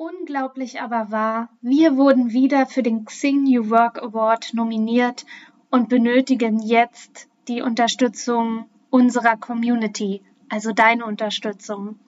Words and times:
Unglaublich 0.00 0.80
aber 0.80 1.10
wahr, 1.10 1.48
wir 1.60 1.96
wurden 1.96 2.30
wieder 2.30 2.66
für 2.66 2.84
den 2.84 3.04
Xing 3.04 3.42
New 3.42 3.68
Work 3.68 4.00
Award 4.00 4.54
nominiert 4.54 5.26
und 5.72 5.88
benötigen 5.88 6.60
jetzt 6.60 7.28
die 7.48 7.62
Unterstützung 7.62 8.66
unserer 8.90 9.36
Community, 9.36 10.22
also 10.48 10.70
deine 10.70 11.04
Unterstützung. 11.04 11.98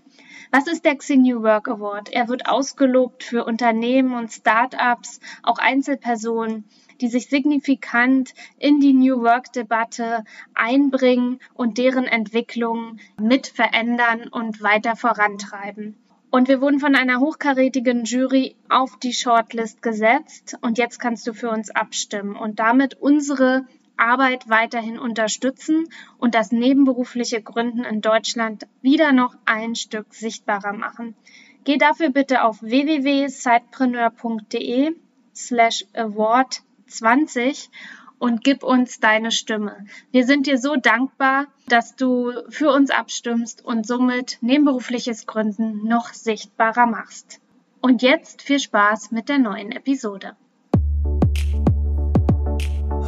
Was 0.52 0.68
ist 0.68 0.84
der 0.84 0.94
Xing 0.94 1.22
New 1.22 1.42
Work 1.42 1.66
Award? 1.66 2.12
Er 2.12 2.28
wird 2.28 2.48
ausgelobt 2.48 3.24
für 3.24 3.44
Unternehmen 3.44 4.14
und 4.14 4.30
Start-ups, 4.30 5.18
auch 5.42 5.58
Einzelpersonen, 5.58 6.66
die 7.00 7.08
sich 7.08 7.26
signifikant 7.28 8.34
in 8.56 8.78
die 8.78 8.92
New 8.92 9.20
Work-Debatte 9.20 10.22
einbringen 10.54 11.40
und 11.54 11.76
deren 11.76 12.04
Entwicklung 12.04 12.98
mit 13.20 13.48
verändern 13.48 14.28
und 14.28 14.62
weiter 14.62 14.94
vorantreiben. 14.94 15.96
Und 16.30 16.46
wir 16.46 16.60
wurden 16.60 16.78
von 16.78 16.94
einer 16.94 17.18
hochkarätigen 17.18 18.04
Jury 18.04 18.54
auf 18.68 18.96
die 18.98 19.12
Shortlist 19.12 19.82
gesetzt 19.82 20.56
und 20.60 20.78
jetzt 20.78 21.00
kannst 21.00 21.26
du 21.26 21.32
für 21.32 21.50
uns 21.50 21.70
abstimmen 21.70 22.36
und 22.36 22.60
damit 22.60 22.94
unsere 22.94 23.66
Arbeit 23.96 24.48
weiterhin 24.48 24.96
unterstützen 24.98 25.88
und 26.18 26.36
das 26.36 26.52
nebenberufliche 26.52 27.42
Gründen 27.42 27.82
in 27.84 28.00
Deutschland 28.00 28.68
wieder 28.80 29.10
noch 29.12 29.34
ein 29.44 29.74
Stück 29.74 30.14
sichtbarer 30.14 30.72
machen. 30.72 31.16
Geh 31.64 31.78
dafür 31.78 32.10
bitte 32.10 32.44
auf 32.44 32.62
www.sidepreneur.de 32.62 34.94
slash 35.34 35.84
award 35.94 36.62
20 36.86 37.70
und 38.20 38.44
gib 38.44 38.62
uns 38.62 39.00
deine 39.00 39.32
Stimme. 39.32 39.86
Wir 40.12 40.24
sind 40.24 40.46
dir 40.46 40.58
so 40.58 40.76
dankbar, 40.76 41.46
dass 41.68 41.96
du 41.96 42.32
für 42.50 42.70
uns 42.70 42.90
abstimmst 42.90 43.64
und 43.64 43.86
somit 43.86 44.38
nebenberufliches 44.42 45.26
Gründen 45.26 45.88
noch 45.88 46.12
sichtbarer 46.12 46.86
machst. 46.86 47.40
Und 47.80 48.02
jetzt 48.02 48.42
viel 48.42 48.60
Spaß 48.60 49.10
mit 49.10 49.28
der 49.28 49.38
neuen 49.38 49.72
Episode. 49.72 50.36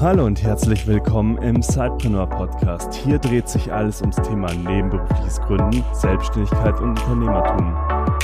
Hallo 0.00 0.24
und 0.24 0.42
herzlich 0.42 0.86
willkommen 0.86 1.36
im 1.42 1.62
Sidepreneur 1.62 2.26
Podcast. 2.26 2.94
Hier 2.94 3.18
dreht 3.18 3.48
sich 3.48 3.70
alles 3.70 4.00
ums 4.00 4.16
Thema 4.16 4.52
nebenberufliches 4.52 5.40
Gründen, 5.42 5.84
Selbstständigkeit 5.92 6.80
und 6.80 6.98
Unternehmertum. 6.98 7.76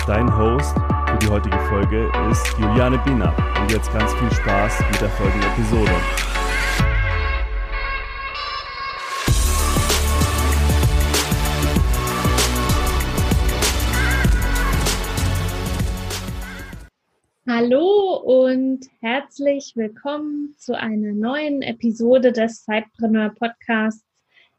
Dein 0.06 0.34
Host 0.36 0.75
für 0.75 1.19
die 1.19 1.28
heutige 1.28 1.59
Folge 1.69 2.11
ist 2.31 2.59
Juliane 2.59 2.98
Biener. 3.05 3.33
Und 3.61 3.70
jetzt 3.70 3.92
ganz 3.92 4.12
viel 4.14 4.33
Spaß 4.33 4.81
mit 4.91 5.00
der 5.03 5.11
folgenden 5.11 5.50
Episode. 5.50 6.38
Hallo 17.60 18.14
und 18.24 18.86
herzlich 19.00 19.72
willkommen 19.74 20.54
zu 20.58 20.78
einer 20.78 21.12
neuen 21.12 21.62
Episode 21.62 22.30
des 22.30 22.62
Zeitpreneur 22.62 23.30
Podcasts. 23.30 24.04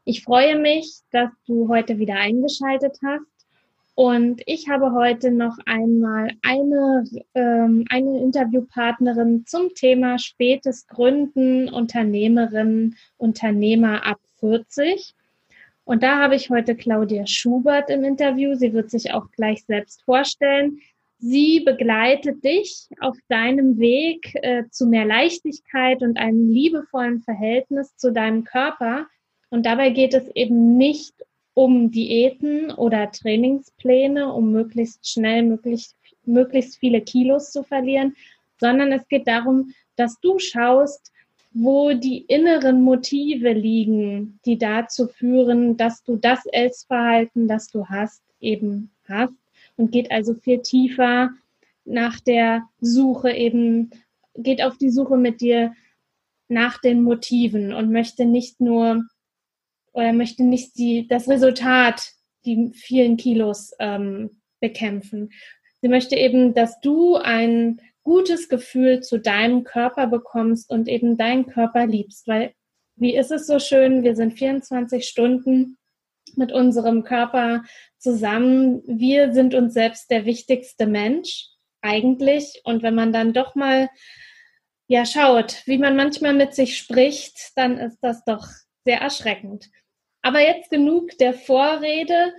Ich 0.04 0.22
freue 0.22 0.58
mich, 0.58 1.00
dass 1.10 1.30
du 1.46 1.68
heute 1.68 1.98
wieder 1.98 2.16
eingeschaltet 2.16 2.98
hast. 3.02 3.39
Und 3.94 4.40
ich 4.46 4.68
habe 4.68 4.92
heute 4.92 5.30
noch 5.30 5.58
einmal 5.66 6.30
eine, 6.42 7.04
ähm, 7.34 7.84
eine 7.90 8.20
Interviewpartnerin 8.20 9.44
zum 9.46 9.74
Thema 9.74 10.18
spätes 10.18 10.86
Gründen, 10.86 11.68
Unternehmerin, 11.68 12.96
Unternehmer 13.18 14.06
ab 14.06 14.18
40. 14.38 15.14
Und 15.84 16.02
da 16.02 16.18
habe 16.18 16.36
ich 16.36 16.50
heute 16.50 16.76
Claudia 16.76 17.26
Schubert 17.26 17.90
im 17.90 18.04
Interview. 18.04 18.54
Sie 18.54 18.72
wird 18.72 18.90
sich 18.90 19.12
auch 19.12 19.30
gleich 19.32 19.64
selbst 19.64 20.02
vorstellen. 20.04 20.78
Sie 21.18 21.60
begleitet 21.60 22.42
dich 22.44 22.88
auf 23.00 23.18
deinem 23.28 23.78
Weg 23.78 24.34
äh, 24.36 24.64
zu 24.70 24.86
mehr 24.86 25.04
Leichtigkeit 25.04 26.00
und 26.02 26.16
einem 26.16 26.48
liebevollen 26.48 27.20
Verhältnis 27.20 27.94
zu 27.96 28.12
deinem 28.12 28.44
Körper. 28.44 29.06
Und 29.50 29.66
dabei 29.66 29.90
geht 29.90 30.14
es 30.14 30.28
eben 30.34 30.78
nicht 30.78 31.14
um 31.60 31.90
Diäten 31.90 32.70
oder 32.70 33.10
Trainingspläne, 33.12 34.32
um 34.32 34.50
möglichst 34.50 35.06
schnell 35.06 35.42
möglichst, 35.42 35.94
möglichst 36.24 36.78
viele 36.78 37.02
Kilos 37.02 37.52
zu 37.52 37.62
verlieren, 37.62 38.16
sondern 38.58 38.92
es 38.92 39.06
geht 39.08 39.28
darum, 39.28 39.74
dass 39.94 40.18
du 40.20 40.38
schaust, 40.38 41.12
wo 41.52 41.92
die 41.92 42.24
inneren 42.28 42.80
Motive 42.80 43.52
liegen, 43.52 44.40
die 44.46 44.56
dazu 44.56 45.06
führen, 45.06 45.76
dass 45.76 46.02
du 46.02 46.16
das 46.16 46.46
Essverhalten, 46.46 47.46
das 47.46 47.68
du 47.68 47.86
hast, 47.86 48.22
eben 48.40 48.90
hast 49.06 49.34
und 49.76 49.92
geht 49.92 50.10
also 50.10 50.32
viel 50.32 50.62
tiefer 50.62 51.28
nach 51.84 52.20
der 52.20 52.62
Suche 52.80 53.32
eben, 53.32 53.90
geht 54.34 54.62
auf 54.62 54.78
die 54.78 54.90
Suche 54.90 55.18
mit 55.18 55.42
dir 55.42 55.74
nach 56.48 56.80
den 56.80 57.02
Motiven 57.02 57.74
und 57.74 57.92
möchte 57.92 58.24
nicht 58.24 58.62
nur 58.62 59.04
oder 59.92 60.12
möchte 60.12 60.44
nicht 60.44 60.76
die, 60.76 61.06
das 61.08 61.28
Resultat, 61.28 62.12
die 62.44 62.70
vielen 62.74 63.16
Kilos 63.16 63.72
ähm, 63.78 64.40
bekämpfen. 64.60 65.30
Sie 65.82 65.88
möchte 65.88 66.16
eben, 66.16 66.54
dass 66.54 66.80
du 66.80 67.16
ein 67.16 67.80
gutes 68.02 68.48
Gefühl 68.48 69.00
zu 69.02 69.18
deinem 69.18 69.64
Körper 69.64 70.06
bekommst 70.06 70.70
und 70.70 70.88
eben 70.88 71.16
deinen 71.16 71.46
Körper 71.46 71.86
liebst, 71.86 72.26
weil 72.28 72.54
wie 72.96 73.16
ist 73.16 73.30
es 73.30 73.46
so 73.46 73.58
schön, 73.58 74.02
wir 74.02 74.14
sind 74.14 74.34
24 74.34 75.06
Stunden 75.06 75.78
mit 76.36 76.52
unserem 76.52 77.02
Körper 77.02 77.64
zusammen. 77.98 78.82
Wir 78.86 79.32
sind 79.32 79.54
uns 79.54 79.74
selbst 79.74 80.10
der 80.10 80.26
wichtigste 80.26 80.86
Mensch 80.86 81.48
eigentlich. 81.80 82.60
Und 82.64 82.82
wenn 82.82 82.94
man 82.94 83.12
dann 83.12 83.32
doch 83.32 83.54
mal 83.54 83.88
ja 84.86 85.06
schaut, 85.06 85.62
wie 85.66 85.78
man 85.78 85.96
manchmal 85.96 86.34
mit 86.34 86.54
sich 86.54 86.76
spricht, 86.76 87.52
dann 87.56 87.78
ist 87.78 87.98
das 88.02 88.24
doch 88.24 88.46
sehr 88.84 89.00
erschreckend. 89.00 89.70
Aber 90.22 90.40
jetzt 90.40 90.70
genug 90.70 91.18
der 91.18 91.34
Vorrede. 91.34 92.32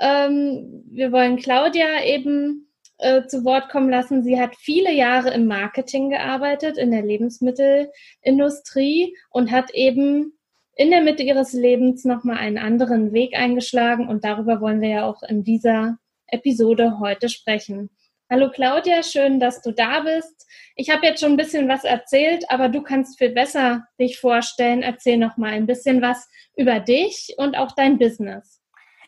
Ähm, 0.00 0.82
wir 0.90 1.12
wollen 1.12 1.36
Claudia 1.36 2.04
eben 2.04 2.66
äh, 2.98 3.26
zu 3.26 3.44
Wort 3.44 3.68
kommen 3.68 3.90
lassen. 3.90 4.22
Sie 4.22 4.40
hat 4.40 4.56
viele 4.56 4.92
Jahre 4.92 5.34
im 5.34 5.46
Marketing 5.46 6.08
gearbeitet, 6.10 6.78
in 6.78 6.90
der 6.90 7.02
Lebensmittelindustrie 7.02 9.14
und 9.30 9.50
hat 9.50 9.70
eben 9.72 10.32
in 10.76 10.90
der 10.90 11.02
Mitte 11.02 11.22
ihres 11.22 11.52
Lebens 11.52 12.04
nochmal 12.04 12.38
einen 12.38 12.58
anderen 12.58 13.12
Weg 13.12 13.34
eingeschlagen 13.34 14.08
und 14.08 14.24
darüber 14.24 14.60
wollen 14.60 14.82
wir 14.82 14.90
ja 14.90 15.04
auch 15.06 15.22
in 15.22 15.42
dieser 15.42 15.98
Episode 16.26 16.98
heute 17.00 17.28
sprechen. 17.28 17.90
Hallo 18.28 18.50
Claudia, 18.50 19.04
schön, 19.04 19.38
dass 19.38 19.62
du 19.62 19.70
da 19.70 20.00
bist. 20.00 20.48
Ich 20.74 20.90
habe 20.90 21.06
jetzt 21.06 21.20
schon 21.20 21.34
ein 21.34 21.36
bisschen 21.36 21.68
was 21.68 21.84
erzählt, 21.84 22.44
aber 22.50 22.68
du 22.68 22.82
kannst 22.82 23.18
viel 23.18 23.30
besser 23.30 23.86
dich 24.00 24.18
vorstellen. 24.18 24.82
Erzähl 24.82 25.16
noch 25.16 25.36
mal 25.36 25.52
ein 25.52 25.66
bisschen 25.66 26.02
was 26.02 26.28
über 26.56 26.80
dich 26.80 27.34
und 27.38 27.56
auch 27.56 27.70
dein 27.70 27.98
Business. 27.98 28.60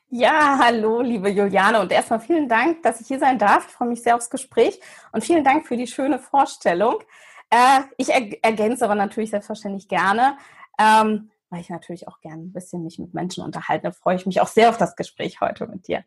Ja, 0.09 0.61
hallo, 0.63 1.01
liebe 1.01 1.31
Juliane. 1.31 1.81
Und 1.81 1.91
erstmal 1.91 2.21
vielen 2.21 2.49
Dank, 2.49 2.85
dass 2.85 3.01
ich 3.01 3.09
hier 3.09 3.19
sein 3.19 3.39
darf. 3.39 3.67
Ich 3.67 3.73
freue 3.73 3.89
mich 3.89 4.05
sehr 4.05 4.15
aufs 4.15 4.31
Gespräch 4.31 4.79
und 5.11 5.25
vielen 5.25 5.43
Dank 5.43 5.67
für 5.67 5.77
die 5.77 5.89
schöne 5.89 6.21
Vorstellung. 6.21 7.03
Äh, 7.51 7.81
ich 7.97 8.11
ergänze 8.11 8.85
aber 8.85 8.95
natürlich 8.95 9.31
selbstverständlich 9.31 9.89
gerne. 9.89 10.39
Ähm, 10.79 11.33
weil 11.51 11.61
ich 11.61 11.71
natürlich 11.71 12.09
auch 12.09 12.21
gerne 12.21 12.43
ein 12.43 12.53
bisschen 12.53 12.85
mich 12.85 12.99
mit 12.99 13.15
Menschen 13.15 13.45
unterhalte. 13.45 13.93
Freue 13.93 14.17
ich 14.17 14.27
mich 14.27 14.41
auch 14.41 14.49
sehr 14.49 14.69
auf 14.69 14.79
das 14.79 14.97
Gespräch 14.97 15.41
heute 15.41 15.67
mit 15.67 15.89
dir. 15.89 16.05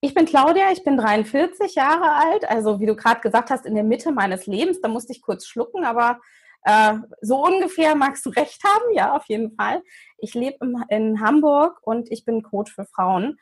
Ich 0.00 0.14
bin 0.14 0.26
Claudia, 0.26 0.70
ich 0.72 0.84
bin 0.84 0.96
43 0.96 1.74
Jahre 1.74 2.12
alt, 2.12 2.48
also 2.48 2.80
wie 2.80 2.86
du 2.86 2.94
gerade 2.94 3.20
gesagt 3.20 3.50
hast, 3.50 3.66
in 3.66 3.74
der 3.74 3.84
Mitte 3.84 4.12
meines 4.12 4.46
Lebens. 4.46 4.80
Da 4.80 4.88
musste 4.88 5.12
ich 5.12 5.22
kurz 5.22 5.46
schlucken, 5.46 5.84
aber 5.84 6.20
äh, 6.62 6.94
so 7.20 7.44
ungefähr 7.44 7.94
magst 7.94 8.26
du 8.26 8.30
recht 8.30 8.62
haben, 8.64 8.94
ja, 8.94 9.14
auf 9.16 9.24
jeden 9.26 9.54
Fall. 9.56 9.82
Ich 10.18 10.34
lebe 10.34 10.58
in 10.88 11.20
Hamburg 11.20 11.78
und 11.82 12.10
ich 12.10 12.24
bin 12.24 12.42
Coach 12.42 12.74
für 12.74 12.84
Frauen. 12.84 13.38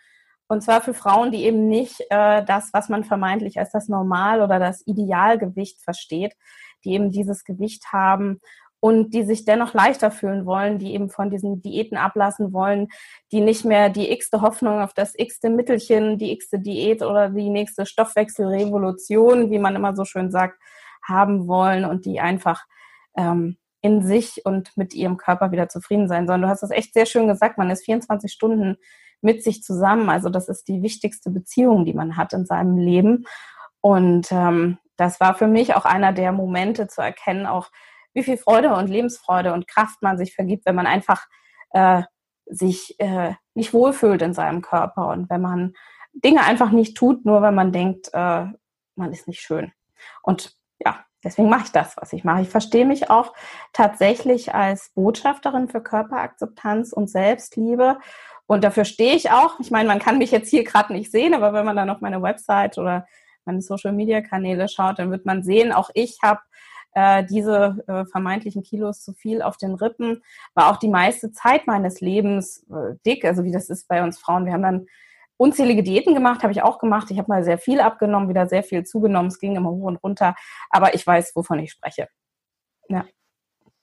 Und 0.47 0.63
zwar 0.63 0.83
für 0.83 0.95
Frauen, 0.95 1.33
die 1.33 1.45
eben 1.45 1.69
nicht 1.69 2.01
äh, 2.11 2.45
das, 2.45 2.71
was 2.73 2.89
man 2.89 3.03
vermeintlich 3.03 3.59
als 3.59 3.73
das 3.73 3.89
Normal- 3.89 4.43
oder 4.43 4.59
das 4.59 4.87
Idealgewicht 4.87 5.81
versteht, 5.81 6.35
die 6.85 6.93
eben 6.93 7.11
dieses 7.11 7.45
Gewicht 7.45 7.93
haben 7.93 8.41
und 8.85 9.15
die 9.15 9.23
sich 9.23 9.47
dennoch 9.47 9.73
leichter 9.73 10.11
fühlen 10.11 10.45
wollen, 10.45 10.79
die 10.79 10.93
eben 10.93 11.09
von 11.09 11.31
diesen 11.31 11.63
Diäten 11.63 11.97
ablassen 11.97 12.53
wollen, 12.53 12.89
die 13.33 13.41
nicht 13.41 13.65
mehr 13.65 13.89
die 13.89 14.13
x-te 14.13 14.43
Hoffnung 14.43 14.83
auf 14.83 14.93
das 14.93 15.15
x-te 15.17 15.49
Mittelchen, 15.49 16.19
die 16.19 16.33
x-te 16.33 16.59
Diät 16.59 17.01
oder 17.01 17.31
die 17.31 17.49
nächste 17.49 17.87
Stoffwechselrevolution, 17.87 19.51
wie 19.51 19.59
man 19.59 19.75
immer 19.75 19.97
so 19.97 20.05
schön 20.05 20.31
sagt, 20.31 20.61
haben 21.03 21.49
wollen 21.49 21.87
und 21.87 22.05
die 22.05 22.21
einfach 22.21 22.67
ähm, 23.17 23.57
in 23.81 24.03
sich 24.03 24.45
und 24.45 24.77
mit 24.77 24.93
ihrem 24.93 25.17
Körper 25.17 25.51
wieder 25.51 25.71
zufrieden 25.71 26.07
sein 26.07 26.27
sollen. 26.27 26.43
Du 26.43 26.49
hast 26.49 26.63
das 26.63 26.71
echt 26.71 26.93
sehr 26.93 27.07
schön 27.07 27.27
gesagt, 27.27 27.57
man 27.57 27.71
ist 27.71 27.87
24 27.87 28.31
Stunden 28.31 28.77
mit 29.23 29.43
sich 29.43 29.63
zusammen. 29.63 30.11
Also 30.11 30.29
das 30.29 30.51
ist 30.51 30.69
die 30.69 30.83
wichtigste 30.83 31.31
Beziehung, 31.31 31.87
die 31.87 31.95
man 31.95 32.19
hat 32.19 32.35
in 32.35 32.45
seinem 32.45 32.77
Leben. 32.77 33.25
Und 33.81 34.31
ähm, 34.31 34.77
das 34.99 35.21
war 35.21 35.35
für 35.35 35.47
mich 35.47 35.75
auch 35.75 35.87
einer 35.87 36.13
der 36.13 36.33
Momente 36.33 36.87
zu 36.87 37.01
erkennen, 37.01 37.47
auch 37.47 37.71
wie 38.15 38.23
viel 38.23 38.37
Freude 38.37 38.75
und 38.75 38.89
Lebensfreude 38.89 39.53
und 39.53 39.69
Kraft 39.69 40.03
man 40.03 40.17
sich 40.17 40.35
vergibt, 40.35 40.67
wenn 40.67 40.75
man 40.75 40.87
einfach 40.87 41.27
äh, 41.71 42.03
sich 42.47 42.99
äh, 43.01 43.35
nicht 43.55 43.73
wohlfühlt 43.73 44.23
in 44.23 44.35
seinem 44.35 44.63
Körper 44.63 45.09
und 45.09 45.29
wenn 45.31 45.41
man 45.41 45.75
Dinge 46.13 46.45
einfach 46.45 46.71
nicht 46.71 46.97
tut, 46.97 47.25
nur 47.25 47.43
wenn 47.43 47.55
man 47.55 47.73
denkt, 47.73 48.11
äh, 48.13 48.47
man 48.97 49.13
ist 49.13 49.27
nicht 49.27 49.41
schön. 49.41 49.73
Und 50.23 50.55
ja, 50.79 51.05
deswegen 51.25 51.49
mache 51.49 51.65
ich 51.65 51.73
das, 51.73 51.97
was 51.97 52.13
ich 52.13 52.25
mache. 52.25 52.43
Ich 52.43 52.49
verstehe 52.49 52.87
mich 52.87 53.11
auch 53.11 53.33
tatsächlich 53.73 54.55
als 54.55 54.91
Botschafterin 54.95 55.69
für 55.69 55.83
Körperakzeptanz 55.83 56.93
und 56.93 57.11
Selbstliebe. 57.11 57.99
Und 58.47 58.63
dafür 58.63 58.85
stehe 58.85 59.15
ich 59.15 59.31
auch. 59.31 59.59
Ich 59.59 59.71
meine, 59.71 59.89
man 59.89 59.99
kann 59.99 60.19
mich 60.19 60.31
jetzt 60.31 60.51
hier 60.51 60.65
gerade 60.65 60.93
nicht 60.93 61.11
sehen, 61.11 61.35
aber 61.35 61.53
wenn 61.53 61.65
man 61.65 61.77
dann 61.77 61.91
auf 61.91 62.01
meine 62.01 62.23
Website 62.23 62.79
oder 62.79 63.07
meine 63.45 63.63
Social-Media-Kanäle 63.63 64.69
schaut, 64.69 64.99
dann 64.99 65.11
wird 65.11 65.27
man 65.27 65.43
sehen, 65.43 65.73
auch 65.73 65.91
ich 65.95 66.19
habe 66.23 66.41
äh, 66.95 67.25
diese 67.25 67.85
äh, 67.87 68.05
vermeintlichen 68.07 68.63
Kilos 68.63 69.03
zu 69.03 69.13
viel 69.13 69.43
auf 69.43 69.57
den 69.57 69.75
Rippen, 69.75 70.23
war 70.55 70.71
auch 70.71 70.79
die 70.79 70.89
meiste 70.89 71.33
Zeit 71.33 71.67
meines 71.67 72.01
Lebens 72.01 72.65
äh, 72.71 72.97
dick, 73.05 73.25
also 73.25 73.45
wie 73.45 73.53
das 73.53 73.69
ist 73.69 73.89
bei 73.89 74.03
uns 74.03 74.19
Frauen. 74.19 74.47
Wir 74.47 74.53
haben 74.53 74.63
dann 74.63 74.87
unzählige 75.37 75.83
Diäten 75.83 76.15
gemacht, 76.15 76.43
habe 76.43 76.53
ich 76.53 76.63
auch 76.63 76.79
gemacht. 76.79 77.11
Ich 77.11 77.19
habe 77.19 77.29
mal 77.29 77.45
sehr 77.45 77.59
viel 77.59 77.81
abgenommen, 77.81 78.29
wieder 78.29 78.47
sehr 78.47 78.63
viel 78.63 78.85
zugenommen. 78.85 79.29
Es 79.29 79.39
ging 79.39 79.57
immer 79.57 79.71
hoch 79.71 79.87
und 79.87 79.97
runter, 79.97 80.35
aber 80.71 80.95
ich 80.95 81.07
weiß, 81.07 81.33
wovon 81.35 81.59
ich 81.59 81.73
spreche. 81.73 82.09
Ja. 82.89 83.05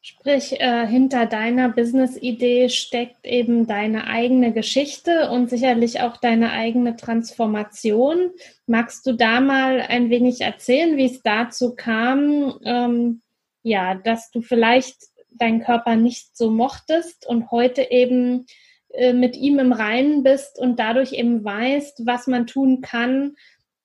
Sprich, 0.04 0.60
äh, 0.60 0.88
hinter 0.88 1.28
deiner 1.28 1.70
Business-Idee 1.70 2.70
steckt 2.70 3.24
eben 3.24 3.68
deine 3.68 4.08
eigene 4.08 4.52
Geschichte 4.52 5.30
und 5.30 5.52
sicherlich 5.52 6.02
auch 6.02 6.18
deine 6.18 6.52
eigene 6.54 6.96
Transformation. 6.96 8.32
Magst 8.66 9.06
du 9.06 9.14
da 9.14 9.42
mal 9.42 9.80
ein 9.80 10.10
wenig 10.10 10.42
erzählen, 10.42 10.98
wie 10.98 11.06
es 11.06 11.22
dazu 11.22 11.76
kam, 11.76 12.60
ähm, 12.66 13.22
ja, 13.62 13.94
dass 13.94 14.32
du 14.32 14.42
vielleicht 14.42 14.98
deinen 15.30 15.62
Körper 15.62 15.96
nicht 15.96 16.36
so 16.36 16.50
mochtest 16.50 17.28
und 17.28 17.52
heute 17.52 17.92
eben 17.92 18.48
äh, 18.90 19.14
mit 19.14 19.38
ihm 19.38 19.60
im 19.60 19.72
Reinen 19.72 20.24
bist 20.24 20.58
und 20.58 20.80
dadurch 20.80 21.14
eben 21.14 21.44
weißt, 21.44 22.08
was 22.08 22.26
man 22.26 22.48
tun 22.48 22.82
kann, 22.82 23.36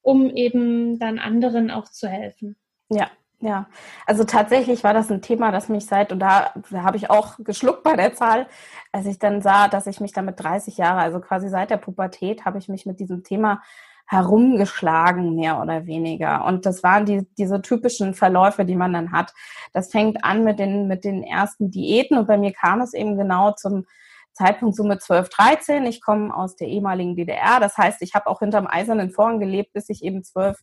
um 0.01 0.35
eben 0.35 0.99
dann 0.99 1.19
anderen 1.19 1.71
auch 1.71 1.91
zu 1.91 2.09
helfen? 2.09 2.57
Ja, 2.89 3.11
ja, 3.41 3.67
also 4.07 4.25
tatsächlich 4.25 4.83
war 4.83 4.95
das 4.95 5.11
ein 5.11 5.21
Thema, 5.21 5.53
das 5.53 5.69
mich 5.69 5.87
seit, 5.87 6.11
und 6.11 6.21
da, 6.21 6.53
da 6.71 6.83
habe 6.83 6.97
ich 6.97 7.11
auch 7.11 7.37
geschluckt 7.39 7.83
bei 7.83 7.95
der 7.95 8.15
Zahl, 8.15 8.47
als 8.93 9.07
ich 9.07 9.19
dann 9.19 9.43
sah, 9.43 9.69
dass 9.69 9.87
ich 9.87 10.01
mich 10.01 10.13
damit 10.13 10.41
30 10.41 10.79
Jahre, 10.79 11.01
also 11.01 11.21
quasi 11.21 11.49
seit 11.49 11.71
der 11.71 11.77
Pubertät, 11.77 12.47
habe 12.47 12.59
ich 12.59 12.69
mich 12.69 12.87
mit 12.87 12.99
diesem 12.99 13.25
Thema 13.25 13.63
herumgeschlagen, 14.07 15.35
mehr 15.35 15.61
oder 15.61 15.87
weniger. 15.87 16.45
Und 16.45 16.65
das 16.65 16.83
waren 16.83 17.05
die, 17.07 17.27
diese 17.37 17.61
typischen 17.61 18.15
Verläufe, 18.15 18.65
die 18.65 18.77
man 18.77 18.93
dann 18.93 19.13
hat. 19.13 19.35
Das 19.73 19.91
fängt 19.91 20.25
an 20.25 20.45
mit 20.45 20.59
den, 20.59 20.87
mit 20.87 21.05
den 21.05 21.23
ersten 21.23 21.71
Diäten 21.71 22.17
und 22.17 22.27
bei 22.27 22.39
mir 22.39 22.53
kam 22.53 22.81
es 22.81 22.95
eben 22.95 23.19
genau 23.19 23.53
zum 23.53 23.85
Zeitpunkt 24.33 24.77
so 24.77 24.85
mit 24.85 25.03
12, 25.03 25.29
13. 25.29 25.87
Ich 25.87 26.01
komme 26.01 26.35
aus 26.35 26.57
der 26.57 26.69
ehemaligen 26.69 27.17
DDR. 27.17 27.59
Das 27.59 27.77
heißt, 27.77 28.01
ich 28.03 28.15
habe 28.15 28.29
auch 28.29 28.39
hinterm 28.39 28.67
eisernen 28.67 29.11
Vorhang 29.11 29.41
gelebt, 29.41 29.73
bis 29.73 29.89
ich 29.89 30.05
eben 30.05 30.23
12, 30.23 30.59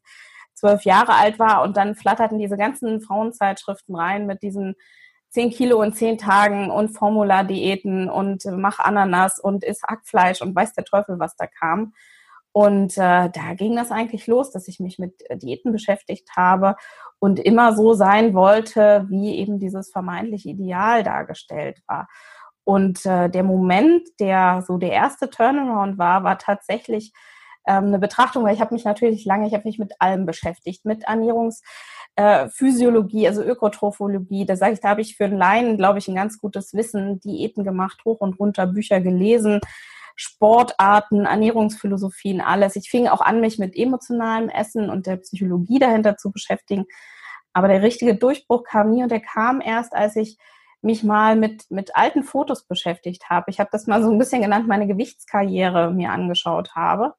zwölf 0.54 0.84
Jahre 0.84 1.16
alt 1.16 1.40
war 1.40 1.64
und 1.64 1.78
dann 1.78 1.96
flatterten 1.96 2.40
diese 2.40 2.58
ganzen 2.58 3.02
Frauenzeitschriften 3.02 3.96
rein 3.96 4.26
mit 4.26 4.42
diesen 4.42 4.76
10 5.30 5.50
Kilo 5.50 5.82
in 5.82 5.94
10 5.94 6.20
Tagen 6.20 6.70
und 6.70 6.90
Formula-Diäten 6.90 8.08
und 8.10 8.46
mach 8.46 8.80
Ananas 8.80 9.40
und 9.40 9.64
iss 9.64 9.82
Hackfleisch 9.84 10.42
und 10.42 10.56
weiß 10.56 10.74
der 10.74 10.86
Teufel, 10.86 11.20
was 11.20 11.36
da 11.36 11.48
kam. 11.48 11.94
Und 12.52 12.98
äh, 13.00 13.32
da 13.32 13.54
ging 13.56 13.76
das 13.76 13.92
eigentlich 13.92 14.28
los, 14.28 14.52
dass 14.52 14.68
ich 14.68 14.80
mich 14.80 15.00
mit 15.00 15.24
Diäten 15.42 15.72
beschäftigt 15.72 16.30
habe 16.38 16.76
und 17.18 17.40
immer 17.40 17.76
so 17.76 17.96
sein 17.96 18.36
wollte, 18.36 19.08
wie 19.10 19.38
eben 19.38 19.58
dieses 19.58 19.90
vermeintliche 19.92 20.50
Ideal 20.50 21.02
dargestellt 21.02 21.82
war. 21.88 22.08
Und 22.64 23.06
äh, 23.08 23.28
der 23.30 23.44
Moment, 23.44 24.08
der 24.20 24.64
so 24.68 24.78
der 24.78 24.92
erste 24.92 25.32
Turnaround 25.32 25.98
war, 25.98 26.24
war 26.24 26.38
tatsächlich 26.38 27.12
ähm, 27.66 27.86
eine 27.86 28.00
Betrachtung, 28.00 28.44
weil 28.44 28.54
ich 28.54 28.62
habe 28.62 28.74
mich 28.74 28.86
natürlich 28.86 29.26
lange, 29.26 29.48
ich 29.48 29.54
habe 29.54 29.68
mich 29.68 29.80
mit 29.80 29.94
allem 30.00 30.26
beschäftigt, 30.26 30.86
mit 30.86 31.04
Ernährungsphysiologie, 31.04 33.26
äh, 33.26 33.28
also 33.28 33.44
Ökotrophologie. 33.44 34.46
Da 34.46 34.56
sage 34.56 34.74
ich, 34.74 34.82
da 34.82 34.90
habe 34.90 35.02
ich 35.02 35.16
für 35.16 35.26
einen 35.26 35.38
Laien, 35.38 35.78
glaube 35.78 36.00
ich, 36.00 36.08
ein 36.08 36.16
ganz 36.16 36.40
gutes 36.40 36.74
Wissen, 36.74 37.20
Diäten 37.20 37.64
gemacht, 37.64 38.02
hoch 38.06 38.20
und 38.20 38.40
runter, 38.40 38.68
Bücher 38.68 39.02
gelesen, 39.02 39.60
Sportarten, 40.16 41.26
Ernährungsphilosophien, 41.26 42.42
alles. 42.42 42.76
Ich 42.76 42.90
fing 42.90 43.08
auch 43.08 43.22
an, 43.22 43.42
mich 43.42 43.58
mit 43.58 43.76
emotionalem 43.76 44.50
Essen 44.50 44.90
und 44.90 45.08
der 45.08 45.18
Psychologie 45.18 45.80
dahinter 45.80 46.18
zu 46.18 46.32
beschäftigen. 46.32 46.86
Aber 47.54 47.68
der 47.68 47.82
richtige 47.82 48.16
Durchbruch 48.16 48.64
kam 48.64 48.92
nie 48.92 49.04
und 49.04 49.12
der 49.12 49.22
kam 49.22 49.62
erst, 49.62 49.94
als 49.94 50.16
ich 50.16 50.38
mich 50.82 51.04
mal 51.04 51.36
mit, 51.36 51.72
mit 51.72 51.96
alten 51.96 52.24
Fotos 52.24 52.68
beschäftigt 52.68 53.30
habe. 53.30 53.50
Ich 53.50 53.60
habe 53.60 53.70
das 53.72 53.88
mal 53.88 54.04
so 54.04 54.12
ein 54.12 54.18
bisschen 54.18 54.42
genannt, 54.42 54.68
meine 54.68 54.86
Gewichtskarriere 54.86 55.92
mir 55.92 56.12
angeschaut 56.12 56.76
habe. 56.76 57.14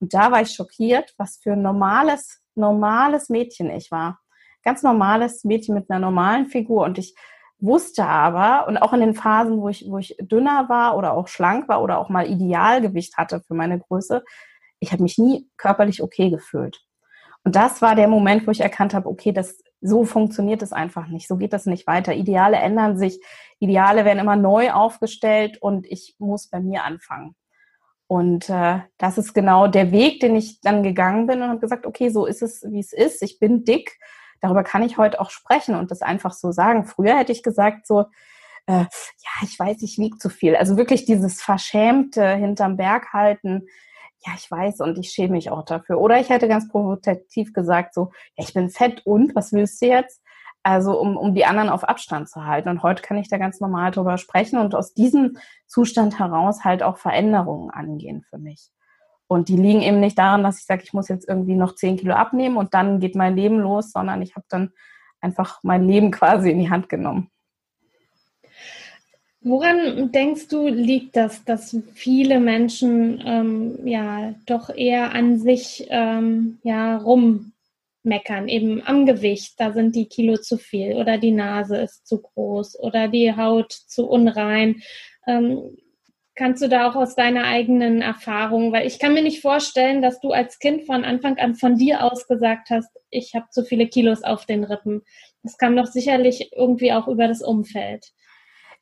Und 0.00 0.14
da 0.14 0.30
war 0.30 0.42
ich 0.42 0.50
schockiert, 0.50 1.14
was 1.16 1.38
für 1.42 1.52
ein 1.52 1.62
normales, 1.62 2.42
normales 2.54 3.28
Mädchen 3.28 3.70
ich 3.70 3.90
war. 3.90 4.20
Ganz 4.62 4.82
normales 4.82 5.44
Mädchen 5.44 5.74
mit 5.74 5.90
einer 5.90 6.00
normalen 6.00 6.46
Figur. 6.46 6.84
Und 6.84 6.98
ich 6.98 7.14
wusste 7.58 8.04
aber, 8.04 8.66
und 8.68 8.76
auch 8.76 8.92
in 8.92 9.00
den 9.00 9.14
Phasen, 9.14 9.60
wo 9.60 9.68
ich, 9.68 9.86
wo 9.88 9.98
ich 9.98 10.16
dünner 10.20 10.68
war 10.68 10.96
oder 10.96 11.14
auch 11.14 11.28
schlank 11.28 11.68
war 11.68 11.82
oder 11.82 11.98
auch 11.98 12.08
mal 12.08 12.28
Idealgewicht 12.28 13.16
hatte 13.16 13.40
für 13.40 13.54
meine 13.54 13.78
Größe, 13.78 14.24
ich 14.78 14.92
habe 14.92 15.02
mich 15.02 15.16
nie 15.18 15.48
körperlich 15.56 16.02
okay 16.02 16.30
gefühlt. 16.30 16.82
Und 17.44 17.56
das 17.56 17.80
war 17.80 17.94
der 17.94 18.08
Moment, 18.08 18.46
wo 18.46 18.50
ich 18.50 18.60
erkannt 18.60 18.92
habe, 18.92 19.08
okay, 19.08 19.32
das, 19.32 19.62
so 19.80 20.04
funktioniert 20.04 20.62
es 20.62 20.72
einfach 20.72 21.06
nicht. 21.06 21.28
So 21.28 21.36
geht 21.36 21.52
das 21.52 21.64
nicht 21.66 21.86
weiter. 21.86 22.12
Ideale 22.12 22.56
ändern 22.56 22.98
sich. 22.98 23.20
Ideale 23.60 24.04
werden 24.04 24.18
immer 24.18 24.36
neu 24.36 24.72
aufgestellt 24.72 25.62
und 25.62 25.86
ich 25.86 26.16
muss 26.18 26.48
bei 26.48 26.60
mir 26.60 26.84
anfangen. 26.84 27.36
Und 28.08 28.48
äh, 28.48 28.80
das 28.98 29.18
ist 29.18 29.34
genau 29.34 29.66
der 29.66 29.90
Weg, 29.90 30.20
den 30.20 30.36
ich 30.36 30.60
dann 30.60 30.82
gegangen 30.82 31.26
bin 31.26 31.42
und 31.42 31.48
habe 31.48 31.60
gesagt, 31.60 31.86
okay, 31.86 32.08
so 32.08 32.26
ist 32.26 32.42
es, 32.42 32.62
wie 32.68 32.78
es 32.78 32.92
ist. 32.92 33.22
Ich 33.22 33.38
bin 33.38 33.64
dick. 33.64 33.98
Darüber 34.40 34.62
kann 34.62 34.82
ich 34.82 34.96
heute 34.98 35.20
auch 35.20 35.30
sprechen 35.30 35.74
und 35.74 35.90
das 35.90 36.02
einfach 36.02 36.32
so 36.32 36.52
sagen. 36.52 36.84
Früher 36.84 37.18
hätte 37.18 37.32
ich 37.32 37.42
gesagt 37.42 37.86
so, 37.86 38.04
äh, 38.66 38.82
ja, 38.82 39.42
ich 39.42 39.58
weiß, 39.58 39.82
ich 39.82 39.98
wiege 39.98 40.18
zu 40.18 40.28
viel. 40.28 40.54
Also 40.56 40.76
wirklich 40.76 41.04
dieses 41.04 41.42
verschämte 41.42 42.36
hinterm 42.36 42.76
Berg 42.76 43.12
halten. 43.12 43.66
Ja, 44.24 44.32
ich 44.36 44.50
weiß 44.50 44.80
und 44.80 44.98
ich 44.98 45.10
schäme 45.10 45.32
mich 45.32 45.50
auch 45.50 45.64
dafür. 45.64 46.00
Oder 46.00 46.20
ich 46.20 46.30
hätte 46.30 46.48
ganz 46.48 46.68
provokativ 46.68 47.52
gesagt 47.52 47.94
so, 47.94 48.12
ja, 48.36 48.44
ich 48.44 48.54
bin 48.54 48.70
fett 48.70 49.04
und 49.04 49.34
was 49.34 49.52
willst 49.52 49.80
du 49.82 49.86
jetzt? 49.86 50.22
Also 50.66 51.00
um, 51.00 51.16
um 51.16 51.32
die 51.32 51.44
anderen 51.44 51.68
auf 51.68 51.84
Abstand 51.84 52.28
zu 52.28 52.44
halten. 52.44 52.68
Und 52.68 52.82
heute 52.82 53.00
kann 53.00 53.16
ich 53.18 53.28
da 53.28 53.38
ganz 53.38 53.60
normal 53.60 53.92
drüber 53.92 54.18
sprechen 54.18 54.58
und 54.58 54.74
aus 54.74 54.94
diesem 54.94 55.38
Zustand 55.68 56.18
heraus 56.18 56.64
halt 56.64 56.82
auch 56.82 56.96
Veränderungen 56.96 57.70
angehen 57.70 58.22
für 58.28 58.36
mich. 58.36 58.72
Und 59.28 59.48
die 59.48 59.56
liegen 59.56 59.80
eben 59.80 60.00
nicht 60.00 60.18
daran, 60.18 60.42
dass 60.42 60.58
ich 60.58 60.64
sage, 60.64 60.82
ich 60.82 60.92
muss 60.92 61.06
jetzt 61.06 61.28
irgendwie 61.28 61.54
noch 61.54 61.76
zehn 61.76 61.96
Kilo 61.96 62.14
abnehmen 62.14 62.56
und 62.56 62.74
dann 62.74 62.98
geht 62.98 63.14
mein 63.14 63.36
Leben 63.36 63.60
los, 63.60 63.92
sondern 63.92 64.22
ich 64.22 64.34
habe 64.34 64.44
dann 64.48 64.72
einfach 65.20 65.60
mein 65.62 65.86
Leben 65.86 66.10
quasi 66.10 66.50
in 66.50 66.58
die 66.58 66.68
Hand 66.68 66.88
genommen. 66.88 67.30
Woran 69.40 70.10
denkst 70.10 70.48
du, 70.48 70.66
liegt 70.66 71.14
das, 71.14 71.44
dass 71.44 71.76
viele 71.94 72.40
Menschen 72.40 73.22
ähm, 73.24 73.86
ja 73.86 74.34
doch 74.46 74.68
eher 74.68 75.14
an 75.14 75.38
sich 75.38 75.86
ähm, 75.90 76.58
ja 76.64 76.96
rum 76.96 77.52
meckern, 78.06 78.48
eben 78.48 78.82
am 78.86 79.04
Gewicht, 79.04 79.54
da 79.58 79.72
sind 79.72 79.94
die 79.94 80.08
Kilo 80.08 80.36
zu 80.38 80.56
viel 80.56 80.94
oder 80.94 81.18
die 81.18 81.32
Nase 81.32 81.76
ist 81.76 82.06
zu 82.06 82.22
groß 82.22 82.78
oder 82.78 83.08
die 83.08 83.36
Haut 83.36 83.72
zu 83.72 84.08
unrein. 84.08 84.82
Ähm, 85.26 85.76
kannst 86.36 86.62
du 86.62 86.68
da 86.68 86.88
auch 86.88 86.96
aus 86.96 87.16
deiner 87.16 87.44
eigenen 87.44 88.02
Erfahrung, 88.02 88.70
weil 88.72 88.86
ich 88.86 88.98
kann 88.98 89.14
mir 89.14 89.22
nicht 89.22 89.42
vorstellen, 89.42 90.02
dass 90.02 90.20
du 90.20 90.30
als 90.30 90.58
Kind 90.58 90.84
von 90.84 91.04
Anfang 91.04 91.38
an 91.38 91.54
von 91.54 91.76
dir 91.76 92.04
aus 92.04 92.28
gesagt 92.28 92.70
hast, 92.70 92.90
ich 93.10 93.34
habe 93.34 93.46
zu 93.50 93.64
viele 93.64 93.88
Kilos 93.88 94.22
auf 94.22 94.46
den 94.46 94.62
Rippen. 94.64 95.02
Das 95.42 95.56
kam 95.58 95.76
doch 95.76 95.86
sicherlich 95.86 96.52
irgendwie 96.54 96.92
auch 96.92 97.08
über 97.08 97.26
das 97.26 97.42
Umfeld. 97.42 98.12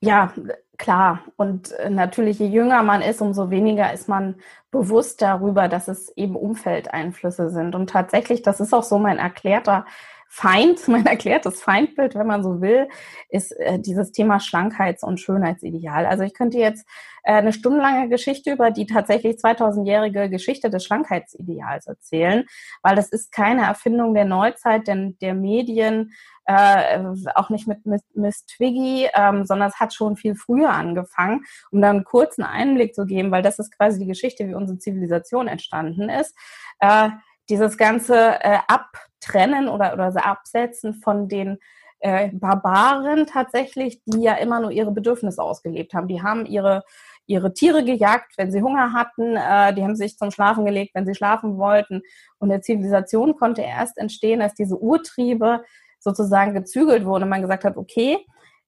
Ja, 0.04 0.32
klar. 0.76 1.25
Und 1.37 1.73
äh, 1.73 1.90
natürlich, 1.90 2.38
je 2.38 2.46
jünger 2.46 2.82
man 2.82 3.00
ist, 3.02 3.23
umso 3.23 3.50
weniger 3.50 3.92
ist 3.92 4.08
man 4.08 4.37
bewusst 4.70 5.23
darüber, 5.23 5.68
dass 5.68 5.88
es 5.88 6.14
eben 6.16 6.37
Umfeldeinflüsse 6.37 7.50
sind. 7.50 7.75
Und 7.75 7.90
tatsächlich, 7.90 8.42
das 8.42 8.61
ist 8.61 8.75
auch 8.75 8.82
so 8.82 8.99
mein 8.99 9.18
erklärter 9.18 9.87
Feind, 10.28 10.88
mein 10.88 11.06
erklärtes 11.06 11.62
Feindbild, 11.62 12.16
wenn 12.16 12.26
man 12.26 12.42
so 12.42 12.61
will, 12.61 12.88
ist 13.28 13.52
äh, 13.52 13.78
dieses 13.78 14.12
Thema 14.12 14.40
Schlankheits- 14.40 15.04
und 15.04 15.20
Schönheitsideal. 15.20 16.06
Also 16.06 16.25
ich 16.25 16.34
könnte 16.34 16.58
jetzt 16.58 16.87
äh, 17.23 17.34
eine 17.34 17.52
stundenlange 17.52 18.08
Geschichte 18.08 18.52
über 18.52 18.70
die 18.70 18.87
tatsächlich 18.87 19.37
2000-jährige 19.37 20.28
Geschichte 20.28 20.70
des 20.70 20.84
Schlankheitsideals 20.84 21.87
erzählen, 21.87 22.44
weil 22.82 22.96
das 22.96 23.11
ist 23.11 23.32
keine 23.32 23.62
Erfindung 23.62 24.12
der 24.12 24.25
Neuzeit, 24.25 24.88
denn 24.88 25.16
der 25.20 25.34
Medien, 25.34 26.12
äh, 26.46 27.02
auch 27.34 27.50
nicht 27.50 27.66
mit 27.66 27.84
Miss 28.14 28.46
Twiggy, 28.46 29.08
ähm, 29.14 29.44
sondern 29.44 29.68
es 29.68 29.80
hat 29.80 29.94
schon 29.94 30.16
viel 30.16 30.34
früher 30.34 30.70
angefangen, 30.70 31.44
um 31.70 31.80
dann 31.80 31.96
einen 31.96 32.04
kurzen 32.04 32.42
Einblick 32.42 32.94
zu 32.94 33.06
geben, 33.06 33.30
weil 33.30 33.42
das 33.42 33.58
ist 33.58 33.76
quasi 33.76 34.00
die 34.00 34.06
Geschichte, 34.06 34.46
wie 34.46 34.54
unsere 34.54 34.78
Zivilisation 34.78 35.48
entstanden 35.48 36.08
ist. 36.08 36.36
Äh, 36.80 37.10
dieses 37.48 37.76
ganze 37.76 38.42
äh, 38.42 38.58
Abtrennen 38.68 39.68
oder, 39.68 39.94
oder 39.94 40.26
Absetzen 40.26 40.94
von 40.94 41.28
den 41.28 41.58
äh, 42.00 42.30
Barbaren 42.32 43.26
tatsächlich, 43.26 44.02
die 44.04 44.22
ja 44.22 44.34
immer 44.34 44.60
nur 44.60 44.70
ihre 44.70 44.92
Bedürfnisse 44.92 45.42
ausgelebt 45.42 45.94
haben. 45.94 46.08
Die 46.08 46.22
haben 46.22 46.44
ihre, 46.46 46.84
ihre 47.26 47.54
Tiere 47.54 47.84
gejagt, 47.84 48.34
wenn 48.36 48.52
sie 48.52 48.62
Hunger 48.62 48.92
hatten. 48.92 49.36
Äh, 49.36 49.74
die 49.74 49.82
haben 49.82 49.96
sich 49.96 50.18
zum 50.18 50.30
Schlafen 50.30 50.64
gelegt, 50.66 50.94
wenn 50.94 51.06
sie 51.06 51.14
schlafen 51.14 51.56
wollten. 51.56 52.02
Und 52.38 52.50
eine 52.50 52.60
Zivilisation 52.60 53.36
konnte 53.36 53.62
erst 53.62 53.96
entstehen, 53.98 54.42
als 54.42 54.54
diese 54.54 54.76
Urtriebe 54.76 55.64
sozusagen 56.04 56.54
gezügelt 56.54 57.04
wurden 57.04 57.25
und 57.25 57.30
man 57.30 57.42
gesagt 57.42 57.64
hat, 57.64 57.76
okay, 57.76 58.18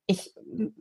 ich 0.06 0.34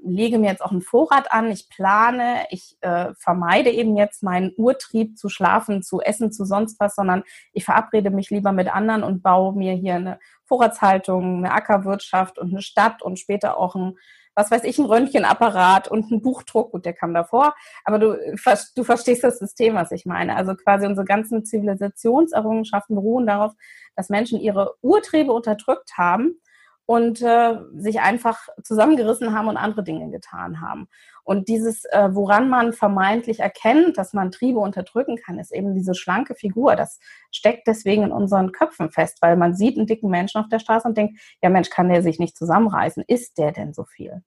lege 0.04 0.38
mir 0.38 0.52
jetzt 0.52 0.64
auch 0.64 0.72
einen 0.72 0.82
Vorrat 0.82 1.32
an, 1.32 1.50
ich 1.50 1.68
plane, 1.70 2.46
ich 2.52 2.78
äh, 2.82 3.14
vermeide 3.18 3.72
eben 3.72 3.98
jetzt 3.98 4.22
meinen 4.22 4.54
Urtrieb 4.56 5.18
zu 5.18 5.30
schlafen, 5.30 5.82
zu 5.82 6.00
essen, 6.02 6.32
zu 6.32 6.46
sonst 6.46 6.80
was, 6.80 6.96
sondern 6.96 7.24
ich 7.52 7.66
verabrede 7.66 8.12
mich 8.12 8.30
lieber 8.30 8.52
mit 8.52 8.74
anderen 8.74 9.04
und 9.04 9.24
baue 9.24 9.56
mir 9.56 9.74
hier 9.74 9.96
eine 9.96 10.20
Vorratshaltung, 10.46 11.38
eine 11.38 11.54
Ackerwirtschaft 11.54 12.38
und 12.38 12.52
eine 12.52 12.62
Stadt 12.62 13.02
und 13.02 13.18
später 13.18 13.58
auch 13.58 13.76
ein, 13.76 13.98
was 14.36 14.52
weiß 14.52 14.64
ich, 14.64 14.78
ein 14.78 14.86
Röntgenapparat 14.86 15.88
und 15.88 16.12
ein 16.12 16.22
Buchdruck. 16.22 16.72
Gut, 16.72 16.86
der 16.86 16.94
kam 16.94 17.16
davor, 17.16 17.56
aber 17.84 17.98
du, 17.98 18.36
du 18.76 18.84
verstehst 18.84 19.24
das 19.24 19.40
System, 19.40 19.74
was 19.74 19.92
ich 19.92 20.06
meine. 20.06 20.36
Also 20.36 20.54
quasi 20.54 20.86
unsere 20.86 21.06
ganzen 21.06 21.44
Zivilisationserrungenschaften 21.44 22.96
beruhen 22.96 23.26
darauf, 23.26 23.54
dass 23.96 24.10
Menschen 24.10 24.40
ihre 24.40 24.76
Urtriebe 24.82 25.34
unterdrückt 25.34 25.98
haben 25.98 26.40
und 26.86 27.22
äh, 27.22 27.58
sich 27.76 28.00
einfach 28.00 28.48
zusammengerissen 28.64 29.34
haben 29.34 29.48
und 29.48 29.58
andere 29.58 29.84
Dinge 29.84 30.12
getan 30.12 30.62
haben. 30.62 30.88
Und 31.24 31.48
dieses, 31.48 31.86
äh, 31.86 32.10
woran 32.12 32.50
man 32.50 32.72
vermeintlich 32.72 33.40
erkennt, 33.40 33.98
dass 33.98 34.14
man 34.14 34.32
Triebe 34.32 34.60
unterdrücken 34.60 35.18
kann, 35.18 35.40
ist 35.40 35.52
eben 35.52 35.74
diese 35.74 35.96
schlanke 35.96 36.36
Figur. 36.36 36.76
Das 36.76 37.00
steckt 37.32 37.68
deswegen 37.68 38.04
in 38.04 38.12
unseren 38.12 38.52
Köpfen 38.52 38.92
fest, 38.92 39.18
weil 39.22 39.36
man 39.36 39.56
sieht 39.56 39.78
einen 39.78 39.88
dicken 39.88 40.10
Menschen 40.12 40.40
auf 40.40 40.50
der 40.50 40.60
Straße 40.60 40.88
und 40.88 40.98
denkt, 40.98 41.20
ja 41.42 41.50
Mensch, 41.50 41.72
kann 41.72 41.90
der 41.90 42.04
sich 42.04 42.20
nicht 42.20 42.38
zusammenreißen? 42.38 43.04
Ist 43.08 43.40
der 43.40 43.52
denn 43.52 43.74
so 43.74 43.86
viel? 43.86 44.24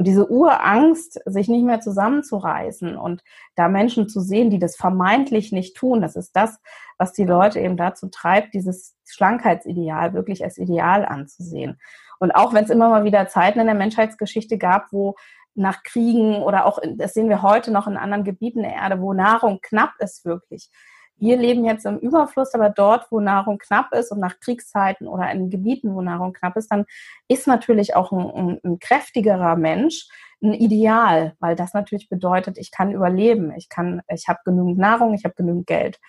Und 0.00 0.06
diese 0.06 0.30
Urangst, 0.30 1.20
sich 1.26 1.50
nicht 1.50 1.62
mehr 1.62 1.82
zusammenzureißen 1.82 2.96
und 2.96 3.22
da 3.54 3.68
Menschen 3.68 4.08
zu 4.08 4.22
sehen, 4.22 4.48
die 4.48 4.58
das 4.58 4.74
vermeintlich 4.74 5.52
nicht 5.52 5.76
tun, 5.76 6.00
das 6.00 6.16
ist 6.16 6.34
das, 6.34 6.58
was 6.96 7.12
die 7.12 7.26
Leute 7.26 7.60
eben 7.60 7.76
dazu 7.76 8.08
treibt, 8.08 8.54
dieses 8.54 8.96
Schlankheitsideal 9.04 10.14
wirklich 10.14 10.42
als 10.42 10.56
Ideal 10.56 11.04
anzusehen. 11.04 11.78
Und 12.18 12.30
auch 12.30 12.54
wenn 12.54 12.64
es 12.64 12.70
immer 12.70 12.88
mal 12.88 13.04
wieder 13.04 13.28
Zeiten 13.28 13.60
in 13.60 13.66
der 13.66 13.74
Menschheitsgeschichte 13.74 14.56
gab, 14.56 14.90
wo 14.90 15.16
nach 15.54 15.82
Kriegen 15.82 16.36
oder 16.36 16.64
auch, 16.64 16.78
das 16.96 17.12
sehen 17.12 17.28
wir 17.28 17.42
heute 17.42 17.70
noch 17.70 17.86
in 17.86 17.98
anderen 17.98 18.24
Gebieten 18.24 18.62
der 18.62 18.72
Erde, 18.72 19.02
wo 19.02 19.12
Nahrung 19.12 19.58
knapp 19.60 19.92
ist 19.98 20.24
wirklich, 20.24 20.70
wir 21.20 21.36
leben 21.36 21.64
jetzt 21.64 21.86
im 21.86 21.98
Überfluss, 21.98 22.54
aber 22.54 22.70
dort, 22.70 23.06
wo 23.10 23.20
Nahrung 23.20 23.58
knapp 23.58 23.92
ist 23.92 24.10
und 24.10 24.20
nach 24.20 24.40
Kriegszeiten 24.40 25.06
oder 25.06 25.30
in 25.30 25.50
Gebieten, 25.50 25.94
wo 25.94 26.00
Nahrung 26.00 26.32
knapp 26.32 26.56
ist, 26.56 26.72
dann 26.72 26.86
ist 27.28 27.46
natürlich 27.46 27.94
auch 27.94 28.10
ein, 28.10 28.30
ein, 28.30 28.60
ein 28.64 28.78
kräftigerer 28.78 29.56
Mensch 29.56 30.08
ein 30.42 30.54
Ideal, 30.54 31.34
weil 31.38 31.54
das 31.54 31.74
natürlich 31.74 32.08
bedeutet, 32.08 32.56
ich 32.58 32.70
kann 32.70 32.92
überleben, 32.92 33.52
ich 33.56 33.68
kann, 33.68 34.00
ich 34.08 34.28
habe 34.28 34.40
genügend 34.44 34.78
Nahrung, 34.78 35.14
ich 35.14 35.24
habe 35.24 35.34
genügend 35.34 35.66
Geld. 35.66 36.00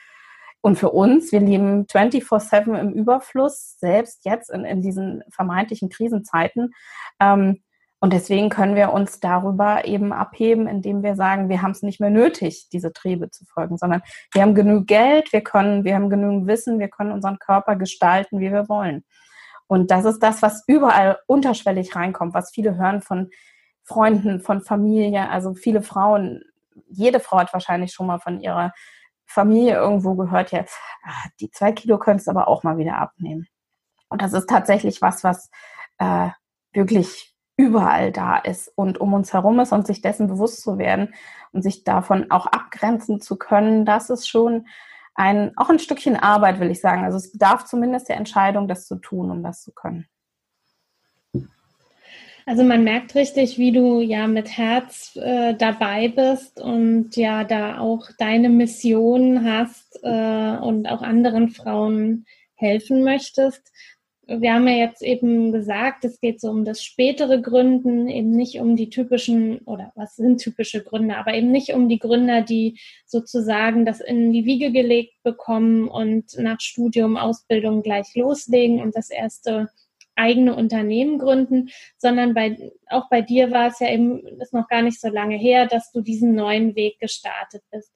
Und 0.62 0.78
für 0.78 0.92
uns, 0.92 1.32
wir 1.32 1.40
leben 1.40 1.86
24-7 1.88 2.80
im 2.80 2.94
Überfluss, 2.94 3.78
selbst 3.80 4.26
jetzt 4.26 4.50
in, 4.52 4.64
in 4.64 4.82
diesen 4.82 5.24
vermeintlichen 5.30 5.90
Krisenzeiten. 5.90 6.74
Ähm, 7.20 7.62
und 8.04 8.14
deswegen 8.14 8.50
können 8.50 8.76
wir 8.76 8.94
uns 8.94 9.20
darüber 9.20 9.86
eben 9.86 10.12
abheben, 10.12 10.68
indem 10.68 11.04
wir 11.04 11.16
sagen, 11.16 11.50
wir 11.50 11.62
haben 11.62 11.70
es 11.70 11.84
nicht 11.84 12.00
mehr 12.00 12.10
nötig, 12.10 12.68
diese 12.74 12.92
Triebe 12.92 13.30
zu 13.30 13.46
folgen, 13.46 13.78
sondern 13.78 14.02
wir 14.34 14.42
haben 14.42 14.56
genug 14.56 14.88
Geld, 14.88 15.32
wir 15.32 15.42
können, 15.44 15.84
wir 15.84 15.94
haben 15.94 16.10
genügend 16.10 16.48
Wissen, 16.48 16.80
wir 16.80 16.90
können 16.90 17.12
unseren 17.12 17.38
Körper 17.38 17.76
gestalten, 17.76 18.40
wie 18.40 18.52
wir 18.52 18.68
wollen. 18.68 19.06
Und 19.68 19.92
das 19.92 20.06
ist 20.06 20.18
das, 20.20 20.42
was 20.42 20.64
überall 20.66 21.20
unterschwellig 21.28 21.96
reinkommt, 21.96 22.34
was 22.34 22.52
viele 22.52 22.76
hören 22.76 23.04
von 23.04 23.30
Freunden, 23.84 24.42
von 24.42 24.62
Familie. 24.62 25.30
Also 25.30 25.54
viele 25.54 25.84
Frauen, 25.84 26.44
jede 26.88 27.20
Frau 27.20 27.38
hat 27.38 27.54
wahrscheinlich 27.54 27.94
schon 27.94 28.08
mal 28.08 28.20
von 28.20 28.40
ihrer 28.40 28.74
Familie 29.28 29.76
irgendwo 29.76 30.16
gehört, 30.16 30.52
ja, 30.52 30.66
ah, 31.04 31.28
die 31.40 31.52
zwei 31.52 31.72
Kilo 31.72 32.00
könntest 32.00 32.30
aber 32.30 32.48
auch 32.48 32.64
mal 32.64 32.80
wieder 32.80 32.98
abnehmen. 32.98 33.48
Und 34.10 34.24
das 34.24 34.34
ist 34.34 34.50
tatsächlich 34.50 35.04
was, 35.04 35.24
was 35.24 35.52
äh, 36.00 36.30
wirklich 36.74 37.31
überall 37.62 38.12
da 38.12 38.38
ist 38.38 38.72
und 38.76 39.00
um 39.00 39.14
uns 39.14 39.34
herum 39.34 39.60
ist 39.60 39.72
und 39.72 39.86
sich 39.86 40.02
dessen 40.02 40.28
bewusst 40.28 40.62
zu 40.62 40.78
werden 40.78 41.14
und 41.52 41.62
sich 41.62 41.84
davon 41.84 42.32
auch 42.32 42.48
abgrenzen 42.48 43.22
zu 43.22 43.38
können, 43.38 43.86
das 43.86 44.10
ist 44.10 44.28
schon 44.28 44.66
ein, 45.14 45.52
auch 45.58 45.70
ein 45.70 45.80
Stückchen 45.80 46.16
Arbeit, 46.16 46.60
will 46.60 46.72
ich 46.72 46.82
sagen. 46.82 47.04
Also 47.04 47.18
es 47.18 47.32
bedarf 47.32 47.66
zumindest 47.66 48.10
der 48.10 48.18
Entscheidung, 48.18 48.68
das 48.68 48.88
zu 48.88 48.96
tun, 48.96 49.30
um 49.30 49.44
das 49.44 49.62
zu 49.62 49.72
können. 49.72 50.08
Also 52.48 52.64
man 52.64 52.84
merkt 52.84 53.14
richtig, 53.14 53.60
wie 53.60 53.72
du 53.72 54.02
ja 54.02 54.26
mit 54.26 54.58
Herz 54.58 55.16
äh, 55.16 55.54
dabei 55.54 56.08
bist 56.08 56.60
und 56.60 57.16
ja 57.16 57.44
da 57.44 57.78
auch 57.78 58.10
deine 58.18 58.50
Mission 58.50 59.46
hast 59.46 60.00
äh, 60.02 60.58
und 60.58 60.88
auch 60.88 61.04
anderen 61.04 61.50
Frauen 61.50 62.26
helfen 62.56 63.04
möchtest 63.04 63.72
wir 64.40 64.54
haben 64.54 64.68
ja 64.68 64.76
jetzt 64.76 65.02
eben 65.02 65.52
gesagt, 65.52 66.06
es 66.06 66.20
geht 66.20 66.40
so 66.40 66.50
um 66.50 66.64
das 66.64 66.84
spätere 66.84 67.42
Gründen, 67.42 68.08
eben 68.08 68.32
nicht 68.32 68.60
um 68.60 68.76
die 68.76 68.90
typischen, 68.90 69.60
oder 69.60 69.92
was 69.96 70.16
sind 70.16 70.40
typische 70.40 70.84
Gründe, 70.84 71.18
aber 71.18 71.34
eben 71.34 71.52
nicht 71.52 71.74
um 71.74 71.90
die 71.90 72.00
Gründer, 72.00 72.42
die 72.42 72.80
sozusagen 73.06 73.86
das 73.86 74.00
in 74.00 74.32
die 74.32 74.46
Wiege 74.46 74.72
gelegt 74.72 75.14
bekommen 75.24 75.88
und 75.88 76.38
nach 76.38 76.62
Studium, 76.62 77.18
Ausbildung 77.18 77.82
gleich 77.84 78.16
loslegen 78.16 78.82
und 78.82 78.96
das 78.96 79.10
erste 79.10 79.70
eigene 80.16 80.56
Unternehmen 80.56 81.18
gründen, 81.18 81.70
sondern 81.98 82.34
bei, 82.34 82.72
auch 82.88 83.10
bei 83.10 83.22
dir 83.22 83.52
war 83.52 83.68
es 83.68 83.80
ja 83.80 83.90
eben, 83.90 84.26
ist 84.40 84.54
noch 84.54 84.68
gar 84.68 84.82
nicht 84.82 85.00
so 85.00 85.10
lange 85.10 85.38
her, 85.38 85.68
dass 85.68 85.92
du 85.92 86.02
diesen 86.02 86.36
neuen 86.36 86.76
Weg 86.76 87.00
gestartet 87.00 87.64
bist. 87.72 87.92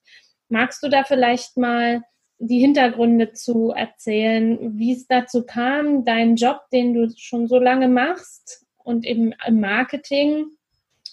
Magst 0.50 0.82
du 0.84 0.89
da 0.89 1.04
vielleicht 1.04 1.58
mal 1.58 2.04
die 2.38 2.60
Hintergründe 2.60 3.34
zu 3.34 3.72
erzählen, 3.72 4.77
wie 4.77 4.94
es 4.94 5.08
dazu 5.08 5.46
kam, 5.46 6.06
deinen 6.06 6.36
Job, 6.36 6.62
den 6.72 6.94
du 6.94 7.10
schon 7.18 7.48
so 7.48 7.60
lange 7.60 7.88
machst 7.88 8.65
und 8.77 9.06
eben 9.06 9.34
im 9.46 9.60
Marketing 9.62 10.48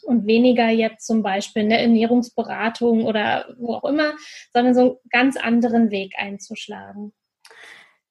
und 0.02 0.26
weniger 0.26 0.68
jetzt 0.68 1.06
zum 1.06 1.22
Beispiel 1.22 1.62
in 1.62 1.70
der 1.70 1.80
Ernährungsberatung 1.80 3.04
oder 3.04 3.54
wo 3.58 3.74
auch 3.74 3.84
immer, 3.84 4.12
sondern 4.52 4.74
so 4.74 4.80
einen 4.80 4.98
ganz 5.10 5.36
anderen 5.36 5.90
Weg 5.90 6.14
einzuschlagen. 6.18 7.12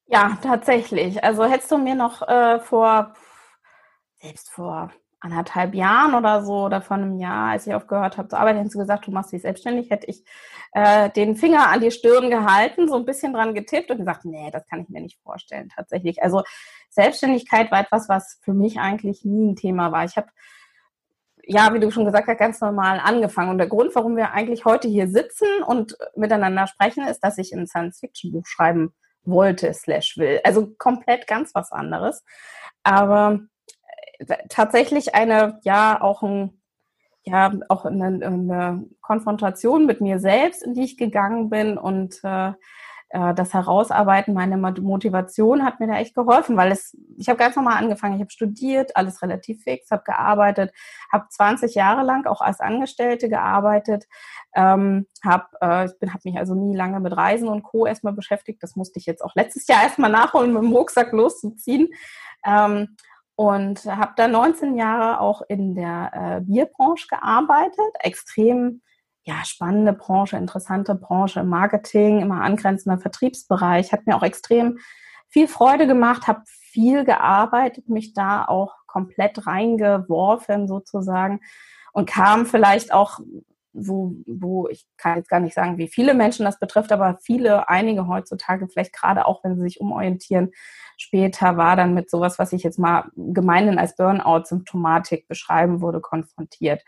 Ja, 0.06 0.38
tatsächlich. 0.42 1.22
Also 1.22 1.44
hättest 1.44 1.70
du 1.70 1.78
mir 1.78 1.94
noch 1.94 2.26
äh, 2.26 2.60
vor, 2.60 3.14
selbst 4.20 4.50
vor 4.50 4.92
anderthalb 5.22 5.74
Jahren 5.74 6.14
oder 6.14 6.44
so 6.44 6.64
oder 6.64 6.82
vor 6.82 6.96
einem 6.96 7.18
Jahr, 7.18 7.52
als 7.52 7.66
ich 7.66 7.74
aufgehört 7.74 8.18
habe 8.18 8.28
zu 8.28 8.36
arbeiten, 8.36 8.58
hättest 8.58 8.74
du 8.74 8.80
gesagt, 8.80 9.06
du 9.06 9.12
machst 9.12 9.32
dich 9.32 9.42
selbstständig, 9.42 9.90
hätte 9.90 10.08
ich 10.08 10.24
äh, 10.72 11.10
den 11.10 11.36
Finger 11.36 11.68
an 11.68 11.80
die 11.80 11.92
Stirn 11.92 12.28
gehalten, 12.28 12.88
so 12.88 12.96
ein 12.96 13.04
bisschen 13.04 13.32
dran 13.32 13.54
getippt 13.54 13.90
und 13.90 13.98
gesagt, 13.98 14.24
nee, 14.24 14.50
das 14.50 14.66
kann 14.66 14.80
ich 14.80 14.88
mir 14.88 15.00
nicht 15.00 15.20
vorstellen 15.22 15.68
tatsächlich. 15.68 16.22
Also 16.22 16.42
Selbstständigkeit 16.90 17.70
war 17.70 17.80
etwas, 17.80 18.08
was 18.08 18.40
für 18.42 18.52
mich 18.52 18.80
eigentlich 18.80 19.24
nie 19.24 19.52
ein 19.52 19.56
Thema 19.56 19.92
war. 19.92 20.04
Ich 20.04 20.16
habe 20.16 20.28
ja, 21.44 21.72
wie 21.74 21.80
du 21.80 21.90
schon 21.90 22.04
gesagt 22.04 22.28
hast, 22.28 22.38
ganz 22.38 22.60
normal 22.60 23.00
angefangen. 23.02 23.50
Und 23.50 23.58
der 23.58 23.66
Grund, 23.66 23.94
warum 23.94 24.16
wir 24.16 24.32
eigentlich 24.32 24.64
heute 24.64 24.88
hier 24.88 25.08
sitzen 25.08 25.48
und 25.66 25.96
miteinander 26.14 26.66
sprechen, 26.66 27.06
ist, 27.06 27.20
dass 27.20 27.38
ich 27.38 27.52
ein 27.52 27.66
Science-Fiction-Buch 27.66 28.46
schreiben 28.46 28.94
wollte, 29.24 29.72
slash 29.74 30.16
will. 30.18 30.40
Also 30.44 30.72
komplett 30.78 31.26
ganz 31.26 31.52
was 31.54 31.72
anderes. 31.72 32.24
Aber 32.84 33.40
tatsächlich 34.48 35.14
eine, 35.14 35.60
ja, 35.64 36.00
auch 36.00 36.22
ein 36.22 36.62
ja 37.24 37.52
auch 37.68 37.84
eine, 37.84 38.06
eine 38.06 38.84
Konfrontation 39.00 39.86
mit 39.86 40.00
mir 40.00 40.18
selbst, 40.18 40.62
in 40.62 40.74
die 40.74 40.84
ich 40.84 40.96
gegangen 40.96 41.50
bin 41.50 41.78
und 41.78 42.20
äh, 42.24 42.48
äh 43.10 43.34
das 43.34 43.54
Herausarbeiten 43.54 44.34
meiner 44.34 44.56
Motivation 44.56 45.64
hat 45.64 45.78
mir 45.78 45.86
da 45.86 45.94
echt 45.98 46.14
geholfen, 46.14 46.56
weil 46.56 46.72
es, 46.72 46.96
ich 47.16 47.28
habe 47.28 47.38
ganz 47.38 47.54
normal 47.54 47.76
angefangen, 47.76 48.14
ich 48.14 48.20
habe 48.20 48.30
studiert, 48.30 48.96
alles 48.96 49.22
relativ 49.22 49.62
fix, 49.62 49.90
habe 49.90 50.02
gearbeitet, 50.04 50.72
habe 51.12 51.26
20 51.28 51.74
Jahre 51.74 52.02
lang 52.02 52.26
auch 52.26 52.40
als 52.40 52.60
Angestellte 52.60 53.28
gearbeitet, 53.28 54.06
ähm, 54.54 55.06
habe 55.24 55.46
äh, 55.60 55.88
habe 56.08 56.20
mich 56.24 56.38
also 56.38 56.54
nie 56.56 56.74
lange 56.74 56.98
mit 56.98 57.16
Reisen 57.16 57.48
und 57.48 57.62
Co. 57.62 57.86
erstmal 57.86 58.14
beschäftigt, 58.14 58.62
das 58.62 58.74
musste 58.74 58.98
ich 58.98 59.06
jetzt 59.06 59.22
auch 59.22 59.36
letztes 59.36 59.68
Jahr 59.68 59.84
erstmal 59.84 60.10
nachholen, 60.10 60.52
mit 60.52 60.62
dem 60.62 60.72
Rucksack 60.72 61.12
loszuziehen. 61.12 61.88
Ähm, 62.44 62.96
und 63.34 63.84
habe 63.84 64.12
da 64.16 64.28
19 64.28 64.76
Jahre 64.76 65.20
auch 65.20 65.42
in 65.48 65.74
der 65.74 66.10
äh, 66.12 66.40
Bierbranche 66.42 67.08
gearbeitet. 67.08 67.92
Extrem 68.00 68.82
ja, 69.24 69.44
spannende 69.44 69.92
Branche, 69.92 70.36
interessante 70.36 70.94
Branche 70.94 71.40
im 71.40 71.48
Marketing, 71.48 72.20
immer 72.20 72.42
angrenzender 72.42 72.98
Vertriebsbereich. 72.98 73.92
Hat 73.92 74.06
mir 74.06 74.16
auch 74.16 74.22
extrem 74.22 74.78
viel 75.28 75.48
Freude 75.48 75.86
gemacht, 75.86 76.26
habe 76.26 76.42
viel 76.46 77.04
gearbeitet, 77.04 77.88
mich 77.88 78.14
da 78.14 78.44
auch 78.44 78.74
komplett 78.86 79.46
reingeworfen 79.46 80.66
sozusagen 80.66 81.40
und 81.92 82.08
kam 82.08 82.46
vielleicht 82.46 82.92
auch 82.92 83.20
wo, 83.72 84.14
wo 84.26 84.68
ich 84.68 84.86
kann 84.96 85.16
jetzt 85.16 85.28
gar 85.28 85.40
nicht 85.40 85.54
sagen, 85.54 85.78
wie 85.78 85.88
viele 85.88 86.14
Menschen 86.14 86.44
das 86.44 86.58
betrifft, 86.58 86.92
aber 86.92 87.18
viele, 87.22 87.68
einige 87.68 88.06
heutzutage, 88.06 88.68
vielleicht 88.68 88.92
gerade 88.92 89.26
auch, 89.26 89.42
wenn 89.44 89.56
sie 89.56 89.62
sich 89.62 89.80
umorientieren, 89.80 90.50
später 90.96 91.56
war 91.56 91.76
dann 91.76 91.94
mit 91.94 92.10
sowas, 92.10 92.38
was 92.38 92.52
ich 92.52 92.62
jetzt 92.62 92.78
mal 92.78 93.10
gemeinhin 93.16 93.78
als 93.78 93.96
Burnout-Symptomatik 93.96 95.28
beschreiben 95.28 95.80
würde, 95.80 96.00
konfrontiert. 96.00 96.82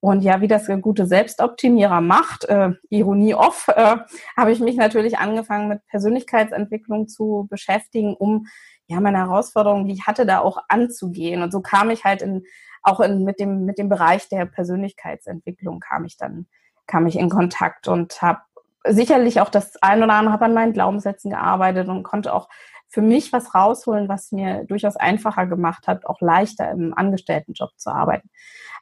Und 0.00 0.20
ja, 0.20 0.42
wie 0.42 0.48
das 0.48 0.68
gute 0.82 1.06
Selbstoptimierer 1.06 2.02
macht, 2.02 2.44
äh, 2.44 2.72
Ironie 2.90 3.34
off, 3.34 3.68
äh, 3.68 3.96
habe 4.36 4.52
ich 4.52 4.60
mich 4.60 4.76
natürlich 4.76 5.16
angefangen 5.16 5.68
mit 5.68 5.86
Persönlichkeitsentwicklung 5.86 7.08
zu 7.08 7.46
beschäftigen, 7.48 8.14
um 8.14 8.46
ja 8.86 9.00
meine 9.00 9.16
Herausforderungen, 9.16 9.86
die 9.86 9.94
ich 9.94 10.06
hatte, 10.06 10.26
da 10.26 10.40
auch 10.40 10.58
anzugehen. 10.68 11.40
Und 11.40 11.52
so 11.52 11.62
kam 11.62 11.88
ich 11.88 12.04
halt 12.04 12.20
in, 12.20 12.44
auch 12.84 13.00
in, 13.00 13.24
mit 13.24 13.40
dem 13.40 13.64
mit 13.64 13.78
dem 13.78 13.88
Bereich 13.88 14.28
der 14.28 14.46
Persönlichkeitsentwicklung 14.46 15.80
kam 15.80 16.04
ich 16.04 16.16
dann 16.16 16.46
kam 16.86 17.06
ich 17.06 17.18
in 17.18 17.30
Kontakt 17.30 17.88
und 17.88 18.20
habe 18.22 18.40
sicherlich 18.86 19.40
auch 19.40 19.48
das 19.48 19.82
ein 19.82 20.02
oder 20.02 20.12
andere 20.12 20.34
habe 20.34 20.44
an 20.44 20.54
meinen 20.54 20.74
Glaubenssätzen 20.74 21.30
gearbeitet 21.30 21.88
und 21.88 22.02
konnte 22.02 22.34
auch 22.34 22.48
für 22.88 23.02
mich 23.02 23.32
was 23.32 23.54
rausholen, 23.54 24.08
was 24.08 24.30
mir 24.30 24.64
durchaus 24.64 24.96
einfacher 24.96 25.46
gemacht 25.46 25.88
hat, 25.88 26.06
auch 26.06 26.20
leichter 26.20 26.70
im 26.70 26.94
Angestelltenjob 26.94 27.70
zu 27.76 27.90
arbeiten. 27.90 28.30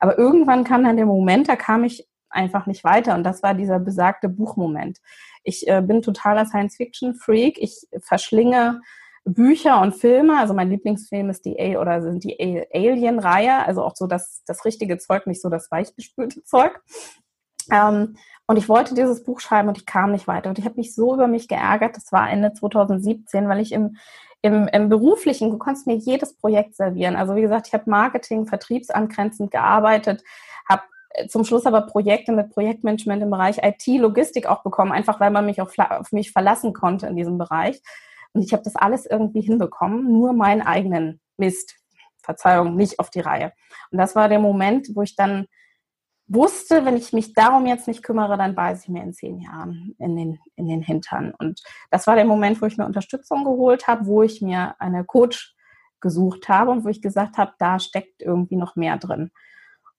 Aber 0.00 0.18
irgendwann 0.18 0.64
kam 0.64 0.84
dann 0.84 0.96
der 0.96 1.06
Moment, 1.06 1.48
da 1.48 1.56
kam 1.56 1.84
ich 1.84 2.06
einfach 2.28 2.66
nicht 2.66 2.84
weiter 2.84 3.14
und 3.14 3.24
das 3.24 3.42
war 3.42 3.54
dieser 3.54 3.78
besagte 3.78 4.28
Buchmoment. 4.28 4.98
Ich 5.44 5.66
äh, 5.68 5.80
bin 5.80 6.02
totaler 6.02 6.44
Science-Fiction-Freak. 6.44 7.58
Ich 7.58 7.86
verschlinge 8.00 8.80
Bücher 9.24 9.80
und 9.80 9.94
Filme. 9.94 10.38
Also 10.38 10.54
mein 10.54 10.70
Lieblingsfilm 10.70 11.30
ist 11.30 11.44
die 11.44 11.58
A 11.58 11.80
oder 11.80 12.02
sind 12.02 12.24
die 12.24 12.38
Alien-Reihe, 12.72 13.64
also 13.64 13.82
auch 13.82 13.94
so 13.94 14.06
das, 14.06 14.42
das 14.46 14.64
richtige 14.64 14.98
Zeug, 14.98 15.26
nicht 15.26 15.40
so 15.40 15.48
das 15.48 15.70
weichgespülte 15.70 16.42
Zeug. 16.44 16.80
Ähm, 17.70 18.16
und 18.46 18.56
ich 18.56 18.68
wollte 18.68 18.94
dieses 18.94 19.22
Buch 19.22 19.40
schreiben 19.40 19.68
und 19.68 19.78
ich 19.78 19.86
kam 19.86 20.12
nicht 20.12 20.26
weiter. 20.26 20.48
Und 20.50 20.58
ich 20.58 20.64
habe 20.64 20.76
mich 20.76 20.94
so 20.94 21.14
über 21.14 21.28
mich 21.28 21.48
geärgert. 21.48 21.96
Das 21.96 22.10
war 22.12 22.28
Ende 22.28 22.52
2017, 22.52 23.48
weil 23.48 23.60
ich 23.60 23.72
im, 23.72 23.96
im, 24.42 24.66
im 24.68 24.88
beruflichen, 24.88 25.50
du 25.50 25.58
kannst 25.58 25.86
mir 25.86 25.94
jedes 25.94 26.36
Projekt 26.36 26.74
servieren. 26.74 27.14
Also 27.14 27.36
wie 27.36 27.42
gesagt, 27.42 27.68
ich 27.68 27.74
habe 27.74 27.88
Marketing, 27.88 28.46
vertriebsangrenzend 28.46 29.52
gearbeitet, 29.52 30.24
habe 30.68 30.82
äh, 31.10 31.28
zum 31.28 31.44
Schluss 31.44 31.64
aber 31.64 31.82
Projekte 31.82 32.32
mit 32.32 32.50
Projektmanagement 32.50 33.22
im 33.22 33.30
Bereich 33.30 33.58
IT, 33.62 33.86
Logistik 33.86 34.46
auch 34.46 34.64
bekommen, 34.64 34.90
einfach 34.90 35.20
weil 35.20 35.30
man 35.30 35.46
mich 35.46 35.60
auf, 35.60 35.72
auf 35.78 36.10
mich 36.10 36.32
verlassen 36.32 36.72
konnte 36.72 37.06
in 37.06 37.14
diesem 37.14 37.38
Bereich. 37.38 37.80
Und 38.32 38.42
ich 38.42 38.52
habe 38.52 38.62
das 38.62 38.76
alles 38.76 39.06
irgendwie 39.06 39.42
hinbekommen, 39.42 40.10
nur 40.10 40.32
meinen 40.32 40.62
eigenen 40.62 41.20
Mist, 41.36 41.76
Verzeihung, 42.22 42.76
nicht 42.76 42.98
auf 42.98 43.10
die 43.10 43.20
Reihe. 43.20 43.52
Und 43.90 43.98
das 43.98 44.14
war 44.14 44.28
der 44.28 44.38
Moment, 44.38 44.88
wo 44.94 45.02
ich 45.02 45.16
dann 45.16 45.46
wusste, 46.28 46.84
wenn 46.84 46.96
ich 46.96 47.12
mich 47.12 47.34
darum 47.34 47.66
jetzt 47.66 47.88
nicht 47.88 48.02
kümmere, 48.02 48.38
dann 48.38 48.54
beiße 48.54 48.84
ich 48.84 48.88
mir 48.88 49.02
in 49.02 49.12
zehn 49.12 49.38
Jahren 49.38 49.94
in 49.98 50.16
den, 50.16 50.38
in 50.56 50.68
den 50.68 50.82
Hintern. 50.82 51.34
Und 51.36 51.62
das 51.90 52.06
war 52.06 52.14
der 52.14 52.24
Moment, 52.24 52.62
wo 52.62 52.66
ich 52.66 52.78
mir 52.78 52.86
Unterstützung 52.86 53.44
geholt 53.44 53.86
habe, 53.86 54.06
wo 54.06 54.22
ich 54.22 54.40
mir 54.40 54.76
eine 54.78 55.04
Coach 55.04 55.54
gesucht 56.00 56.48
habe 56.48 56.70
und 56.70 56.84
wo 56.84 56.88
ich 56.88 57.02
gesagt 57.02 57.38
habe, 57.38 57.52
da 57.58 57.78
steckt 57.78 58.22
irgendwie 58.22 58.56
noch 58.56 58.76
mehr 58.76 58.96
drin. 58.96 59.30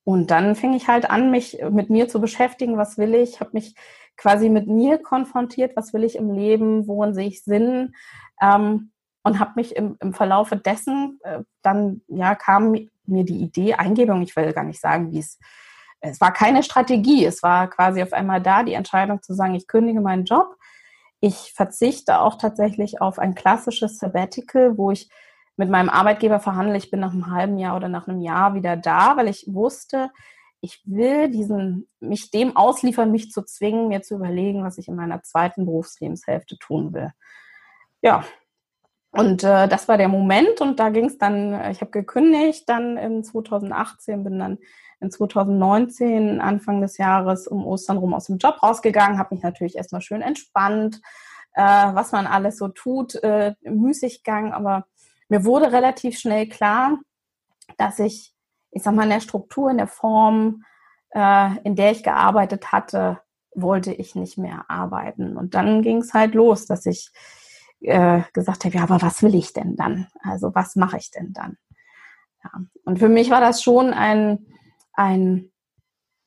Und 0.03 0.31
dann 0.31 0.55
fing 0.55 0.73
ich 0.73 0.87
halt 0.87 1.09
an, 1.09 1.31
mich 1.31 1.59
mit 1.69 1.89
mir 1.89 2.09
zu 2.09 2.19
beschäftigen, 2.19 2.77
was 2.77 2.97
will 2.97 3.13
ich, 3.13 3.39
habe 3.39 3.51
mich 3.53 3.75
quasi 4.17 4.49
mit 4.49 4.67
mir 4.67 4.97
konfrontiert, 4.97 5.75
was 5.75 5.93
will 5.93 6.03
ich 6.03 6.15
im 6.15 6.31
Leben, 6.31 6.87
worin 6.87 7.13
sehe 7.13 7.27
ich 7.27 7.43
Sinn 7.43 7.95
ähm, 8.41 8.91
und 9.23 9.39
habe 9.39 9.53
mich 9.55 9.75
im, 9.75 9.97
im 9.99 10.13
Verlaufe 10.13 10.57
dessen, 10.57 11.19
äh, 11.23 11.43
dann 11.61 12.01
ja 12.07 12.35
kam 12.35 12.71
mir 13.05 13.23
die 13.23 13.41
Idee, 13.41 13.75
Eingebung, 13.75 14.21
ich 14.21 14.35
will 14.35 14.53
gar 14.53 14.63
nicht 14.63 14.79
sagen, 14.79 15.11
wie 15.11 15.19
es 15.19 15.39
es 16.05 16.19
war 16.19 16.33
keine 16.33 16.63
Strategie, 16.63 17.25
es 17.25 17.41
war 17.43 17.69
quasi 17.69 18.03
auf 18.03 18.11
einmal 18.11 18.41
da 18.41 18.63
die 18.63 18.73
Entscheidung 18.73 19.21
zu 19.21 19.33
sagen, 19.33 19.55
ich 19.55 19.67
kündige 19.67 20.01
meinen 20.01 20.25
Job. 20.25 20.57
Ich 21.21 21.53
verzichte 21.55 22.19
auch 22.19 22.37
tatsächlich 22.37 22.99
auf 22.99 23.19
ein 23.19 23.35
klassisches 23.35 23.99
Sabbatical, 23.99 24.77
wo 24.77 24.91
ich 24.91 25.09
mit 25.55 25.69
meinem 25.69 25.87
Arbeitgeber 25.87 26.41
verhandle, 26.41 26.75
ich 26.75 26.91
bin 26.91 26.99
nach 26.99 27.13
einem 27.13 27.31
halben 27.31 27.57
Jahr 27.57 27.77
oder 27.77 27.87
nach 27.87 28.09
einem 28.09 28.19
Jahr 28.19 28.53
wieder 28.53 28.75
da, 28.75 29.15
weil 29.15 29.29
ich 29.29 29.45
wusste, 29.47 30.09
ich 30.63 30.81
will 30.85 31.29
diesen, 31.29 31.89
mich 31.99 32.31
dem 32.31 32.55
ausliefern, 32.55 33.11
mich 33.11 33.31
zu 33.31 33.43
zwingen, 33.43 33.89
mir 33.89 34.01
zu 34.01 34.15
überlegen, 34.15 34.63
was 34.63 34.77
ich 34.77 34.87
in 34.87 34.95
meiner 34.95 35.21
zweiten 35.21 35.65
Berufslebenshälfte 35.65 36.57
tun 36.57 36.93
will. 36.93 37.11
Ja, 38.01 38.23
und 39.11 39.43
äh, 39.43 39.67
das 39.67 39.89
war 39.89 39.97
der 39.97 40.07
Moment 40.07 40.61
und 40.61 40.79
da 40.79 40.89
ging 40.89 41.05
es 41.05 41.17
dann, 41.17 41.69
ich 41.69 41.81
habe 41.81 41.91
gekündigt 41.91 42.69
dann 42.69 42.95
in 42.95 43.25
2018, 43.25 44.23
bin 44.23 44.39
dann 44.39 44.57
in 45.01 45.11
2019, 45.11 46.39
Anfang 46.39 46.79
des 46.79 46.97
Jahres, 46.97 47.45
um 47.45 47.67
Ostern 47.67 47.97
rum 47.97 48.13
aus 48.13 48.27
dem 48.27 48.37
Job 48.37 48.63
rausgegangen, 48.63 49.19
habe 49.19 49.35
mich 49.35 49.43
natürlich 49.43 49.75
erstmal 49.75 50.01
schön 50.01 50.21
entspannt, 50.21 51.01
äh, 51.55 51.61
was 51.61 52.13
man 52.13 52.25
alles 52.25 52.57
so 52.57 52.69
tut, 52.69 53.15
äh, 53.15 53.53
Müßiggang, 53.63 54.53
aber 54.53 54.85
mir 55.27 55.43
wurde 55.43 55.73
relativ 55.73 56.17
schnell 56.17 56.47
klar, 56.47 56.99
dass 57.77 57.99
ich, 57.99 58.32
ich 58.73 58.83
sag 58.83 58.95
mal, 58.95 59.03
in 59.03 59.09
der 59.09 59.19
Struktur, 59.19 59.69
in 59.69 59.77
der 59.77 59.87
Form, 59.87 60.63
äh, 61.11 61.57
in 61.63 61.75
der 61.75 61.91
ich 61.91 62.03
gearbeitet 62.03 62.71
hatte, 62.71 63.19
wollte 63.55 63.93
ich 63.93 64.15
nicht 64.15 64.37
mehr 64.37 64.65
arbeiten. 64.67 65.37
Und 65.37 65.53
dann 65.53 65.81
ging 65.81 65.97
es 65.97 66.13
halt 66.13 66.33
los, 66.33 66.65
dass 66.65 66.85
ich 66.85 67.11
äh, 67.81 68.21
gesagt 68.33 68.65
habe, 68.65 68.75
ja, 68.75 68.83
aber 68.83 69.01
was 69.01 69.21
will 69.21 69.35
ich 69.35 69.53
denn 69.53 69.75
dann? 69.75 70.07
Also 70.21 70.55
was 70.55 70.75
mache 70.75 70.97
ich 70.97 71.11
denn 71.11 71.33
dann? 71.33 71.57
Ja. 72.43 72.51
Und 72.85 72.99
für 72.99 73.09
mich 73.09 73.29
war 73.29 73.41
das 73.41 73.61
schon 73.61 73.93
ein, 73.93 74.47
ein 74.93 75.51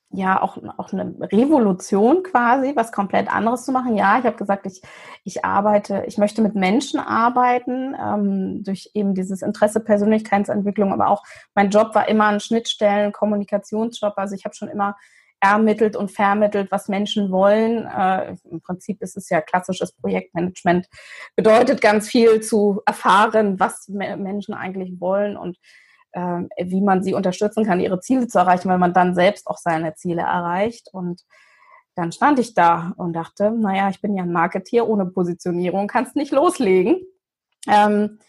ja 0.09 0.41
auch, 0.41 0.57
auch 0.77 0.93
eine 0.93 1.15
Revolution 1.19 2.23
quasi, 2.23 2.73
was 2.75 2.91
komplett 2.91 3.33
anderes 3.33 3.65
zu 3.65 3.71
machen. 3.71 3.95
Ja, 3.95 4.17
ich 4.19 4.25
habe 4.25 4.37
gesagt, 4.37 4.65
ich, 4.65 4.81
ich 5.23 5.43
arbeite, 5.43 6.03
ich 6.07 6.17
möchte 6.17 6.41
mit 6.41 6.55
Menschen 6.55 6.99
arbeiten, 6.99 7.95
ähm, 7.99 8.63
durch 8.63 8.91
eben 8.93 9.15
dieses 9.15 9.41
Interesse 9.41 9.81
Persönlichkeitsentwicklung, 9.81 10.93
aber 10.93 11.09
auch 11.09 11.23
mein 11.55 11.69
Job 11.69 11.93
war 11.93 12.07
immer 12.07 12.27
ein 12.27 12.39
Schnittstellen, 12.39 13.11
Kommunikationsjob. 13.11 14.13
Also 14.15 14.35
ich 14.35 14.45
habe 14.45 14.55
schon 14.55 14.69
immer 14.69 14.95
ermittelt 15.39 15.95
und 15.95 16.11
vermittelt, 16.11 16.71
was 16.71 16.87
Menschen 16.87 17.31
wollen. 17.31 17.85
Äh, 17.85 18.35
Im 18.49 18.61
Prinzip 18.61 19.01
ist 19.01 19.17
es 19.17 19.29
ja 19.29 19.41
klassisches 19.41 19.91
Projektmanagement, 19.91 20.87
bedeutet 21.35 21.81
ganz 21.81 22.09
viel 22.09 22.41
zu 22.41 22.81
erfahren, 22.85 23.59
was 23.59 23.87
Menschen 23.87 24.53
eigentlich 24.53 24.99
wollen 24.99 25.37
und 25.37 25.57
wie 26.57 26.81
man 26.81 27.03
sie 27.03 27.13
unterstützen 27.13 27.65
kann, 27.65 27.79
ihre 27.79 27.99
Ziele 27.99 28.27
zu 28.27 28.39
erreichen, 28.39 28.69
weil 28.69 28.77
man 28.77 28.93
dann 28.93 29.15
selbst 29.15 29.47
auch 29.47 29.57
seine 29.57 29.95
Ziele 29.95 30.21
erreicht. 30.21 30.89
Und 30.91 31.23
dann 31.95 32.11
stand 32.11 32.39
ich 32.39 32.53
da 32.53 32.93
und 32.97 33.13
dachte, 33.13 33.51
naja, 33.51 33.89
ich 33.89 34.01
bin 34.01 34.15
ja 34.15 34.23
ein 34.23 34.31
Marketier 34.31 34.87
ohne 34.87 35.05
Positionierung, 35.05 35.87
kannst 35.87 36.15
nicht 36.15 36.31
loslegen. 36.31 37.01
Ähm, 37.67 38.19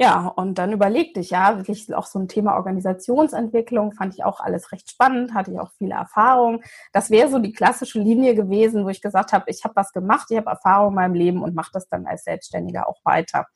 ja, 0.00 0.28
und 0.28 0.58
dann 0.58 0.72
überlegte 0.72 1.18
ich, 1.18 1.30
ja, 1.30 1.56
wirklich 1.56 1.92
auch 1.92 2.06
so 2.06 2.20
ein 2.20 2.28
Thema 2.28 2.54
Organisationsentwicklung 2.54 3.92
fand 3.92 4.14
ich 4.14 4.22
auch 4.22 4.38
alles 4.38 4.70
recht 4.70 4.88
spannend, 4.88 5.34
hatte 5.34 5.50
ich 5.50 5.58
auch 5.58 5.72
viele 5.76 5.94
Erfahrungen. 5.94 6.60
Das 6.92 7.10
wäre 7.10 7.28
so 7.28 7.40
die 7.40 7.52
klassische 7.52 7.98
Linie 7.98 8.36
gewesen, 8.36 8.84
wo 8.84 8.90
ich 8.90 9.02
gesagt 9.02 9.32
habe, 9.32 9.46
ich 9.48 9.64
habe 9.64 9.74
was 9.74 9.92
gemacht, 9.92 10.28
ich 10.30 10.36
habe 10.36 10.50
Erfahrung 10.50 10.90
in 10.90 10.94
meinem 10.94 11.14
Leben 11.14 11.42
und 11.42 11.56
mache 11.56 11.72
das 11.72 11.88
dann 11.88 12.06
als 12.06 12.22
Selbstständiger 12.22 12.88
auch 12.88 13.00
weiter. 13.04 13.46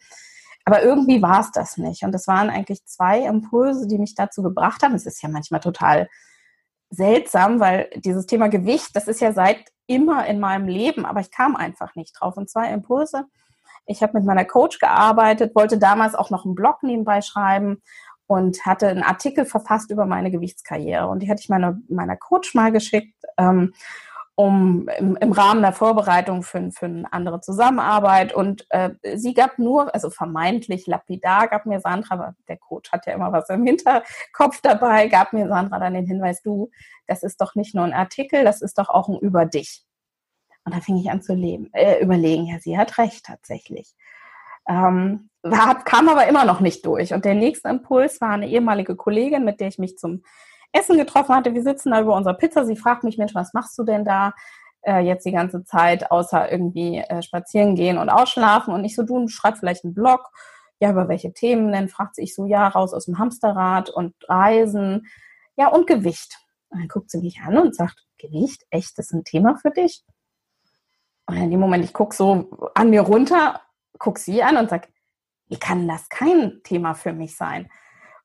Aber 0.64 0.82
irgendwie 0.82 1.22
war 1.22 1.40
es 1.40 1.50
das 1.50 1.76
nicht. 1.76 2.04
Und 2.04 2.14
es 2.14 2.26
waren 2.26 2.50
eigentlich 2.50 2.84
zwei 2.84 3.20
Impulse, 3.20 3.86
die 3.86 3.98
mich 3.98 4.14
dazu 4.14 4.42
gebracht 4.42 4.82
haben. 4.82 4.94
Es 4.94 5.06
ist 5.06 5.22
ja 5.22 5.28
manchmal 5.28 5.60
total 5.60 6.08
seltsam, 6.90 7.58
weil 7.58 7.90
dieses 7.96 8.26
Thema 8.26 8.48
Gewicht, 8.48 8.94
das 8.94 9.08
ist 9.08 9.20
ja 9.20 9.32
seit 9.32 9.64
immer 9.86 10.26
in 10.26 10.40
meinem 10.40 10.68
Leben, 10.68 11.04
aber 11.04 11.20
ich 11.20 11.30
kam 11.30 11.56
einfach 11.56 11.94
nicht 11.94 12.14
drauf. 12.18 12.36
Und 12.36 12.50
zwei 12.50 12.72
Impulse. 12.72 13.24
Ich 13.86 14.02
habe 14.02 14.12
mit 14.14 14.24
meiner 14.24 14.44
Coach 14.44 14.78
gearbeitet, 14.78 15.54
wollte 15.56 15.78
damals 15.78 16.14
auch 16.14 16.30
noch 16.30 16.44
einen 16.44 16.54
Blog 16.54 16.82
nebenbei 16.82 17.20
schreiben 17.20 17.82
und 18.26 18.64
hatte 18.64 18.88
einen 18.88 19.02
Artikel 19.02 19.44
verfasst 19.44 19.90
über 19.90 20.06
meine 20.06 20.30
Gewichtskarriere. 20.30 21.08
Und 21.08 21.20
die 21.20 21.30
hatte 21.30 21.40
ich 21.40 21.48
meiner, 21.48 21.78
meiner 21.88 22.16
Coach 22.16 22.54
mal 22.54 22.70
geschickt. 22.70 23.14
Ähm, 23.36 23.74
um 24.34 24.88
im, 24.98 25.16
im 25.16 25.32
Rahmen 25.32 25.60
der 25.60 25.72
Vorbereitung 25.72 26.42
für, 26.42 26.70
für 26.72 26.86
eine 26.86 27.12
andere 27.12 27.40
Zusammenarbeit. 27.40 28.32
Und 28.32 28.66
äh, 28.70 28.90
sie 29.14 29.34
gab 29.34 29.58
nur, 29.58 29.94
also 29.94 30.10
vermeintlich 30.10 30.86
lapidar, 30.86 31.48
gab 31.48 31.66
mir 31.66 31.80
Sandra, 31.80 32.14
aber 32.14 32.34
der 32.48 32.56
Coach 32.56 32.90
hat 32.92 33.06
ja 33.06 33.12
immer 33.12 33.32
was 33.32 33.48
im 33.50 33.66
Hinterkopf 33.66 34.60
dabei, 34.62 35.08
gab 35.08 35.32
mir 35.32 35.48
Sandra 35.48 35.78
dann 35.78 35.94
den 35.94 36.06
Hinweis, 36.06 36.42
du, 36.42 36.70
das 37.06 37.22
ist 37.22 37.40
doch 37.40 37.54
nicht 37.54 37.74
nur 37.74 37.84
ein 37.84 37.92
Artikel, 37.92 38.44
das 38.44 38.62
ist 38.62 38.78
doch 38.78 38.88
auch 38.88 39.08
ein 39.08 39.18
über 39.18 39.44
dich. 39.44 39.84
Und 40.64 40.74
da 40.74 40.80
fing 40.80 40.96
ich 40.96 41.10
an 41.10 41.22
zu 41.22 41.34
leben, 41.34 41.70
äh, 41.72 42.00
überlegen, 42.00 42.46
ja, 42.46 42.58
sie 42.60 42.78
hat 42.78 42.96
recht 42.98 43.26
tatsächlich. 43.26 43.94
Ähm, 44.68 45.28
hat, 45.44 45.84
kam 45.84 46.08
aber 46.08 46.28
immer 46.28 46.44
noch 46.44 46.60
nicht 46.60 46.86
durch. 46.86 47.12
Und 47.12 47.24
der 47.24 47.34
nächste 47.34 47.68
Impuls 47.68 48.20
war 48.20 48.30
eine 48.30 48.48
ehemalige 48.48 48.94
Kollegin, 48.94 49.44
mit 49.44 49.60
der 49.60 49.68
ich 49.68 49.78
mich 49.78 49.98
zum 49.98 50.22
Essen 50.72 50.96
getroffen 50.96 51.34
hatte. 51.34 51.54
Wir 51.54 51.62
sitzen 51.62 51.90
da 51.90 52.00
über 52.00 52.16
unserer 52.16 52.34
Pizza. 52.34 52.64
Sie 52.64 52.76
fragt 52.76 53.04
mich, 53.04 53.18
Mensch, 53.18 53.34
was 53.34 53.52
machst 53.54 53.78
du 53.78 53.84
denn 53.84 54.04
da 54.04 54.34
äh, 54.82 55.00
jetzt 55.00 55.24
die 55.24 55.32
ganze 55.32 55.64
Zeit, 55.64 56.10
außer 56.10 56.50
irgendwie 56.50 56.98
äh, 56.98 57.22
spazieren 57.22 57.74
gehen 57.74 57.98
und 57.98 58.08
ausschlafen? 58.08 58.74
Und 58.74 58.84
ich 58.84 58.94
so, 58.94 59.02
du 59.02 59.28
schreib 59.28 59.58
vielleicht 59.58 59.84
einen 59.84 59.94
Blog. 59.94 60.30
Ja, 60.80 60.90
über 60.90 61.08
welche 61.08 61.32
Themen 61.32 61.70
denn? 61.70 61.88
Fragt 61.88 62.16
sie 62.16 62.22
ich 62.22 62.34
so, 62.34 62.46
ja, 62.46 62.66
raus 62.66 62.92
aus 62.92 63.04
dem 63.04 63.18
Hamsterrad 63.18 63.90
und 63.90 64.14
Reisen. 64.28 65.06
Ja, 65.56 65.68
und 65.68 65.86
Gewicht. 65.86 66.38
Und 66.70 66.80
dann 66.80 66.88
guckt 66.88 67.10
sie 67.10 67.20
mich 67.20 67.40
an 67.40 67.58
und 67.58 67.76
sagt, 67.76 68.04
Gewicht, 68.18 68.64
echt, 68.70 68.98
das 68.98 69.06
ist 69.06 69.12
ein 69.12 69.24
Thema 69.24 69.56
für 69.56 69.70
dich? 69.70 70.02
Und 71.26 71.36
in 71.36 71.50
dem 71.50 71.60
Moment, 71.60 71.84
ich 71.84 71.92
gucke 71.92 72.16
so 72.16 72.50
an 72.74 72.90
mir 72.90 73.02
runter, 73.02 73.60
gucke 73.98 74.18
sie 74.18 74.42
an 74.42 74.56
und 74.56 74.70
sage, 74.70 74.88
wie 75.48 75.58
kann 75.58 75.86
das 75.86 76.08
kein 76.08 76.60
Thema 76.64 76.94
für 76.94 77.12
mich 77.12 77.36
sein? 77.36 77.70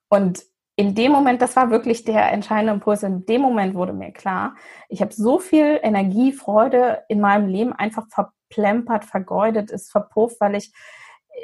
Und 0.08 0.42
in 0.78 0.94
dem 0.94 1.10
Moment, 1.10 1.42
das 1.42 1.56
war 1.56 1.72
wirklich 1.72 2.04
der 2.04 2.30
entscheidende 2.30 2.72
Impuls, 2.72 3.02
in 3.02 3.26
dem 3.26 3.40
Moment 3.40 3.74
wurde 3.74 3.92
mir 3.92 4.12
klar, 4.12 4.54
ich 4.88 5.02
habe 5.02 5.12
so 5.12 5.40
viel 5.40 5.80
Energie, 5.82 6.32
Freude 6.32 7.02
in 7.08 7.18
meinem 7.18 7.48
Leben 7.48 7.72
einfach 7.72 8.06
verplempert, 8.08 9.04
vergeudet, 9.04 9.72
ist 9.72 9.90
verpufft, 9.90 10.40
weil 10.40 10.54
ich 10.54 10.72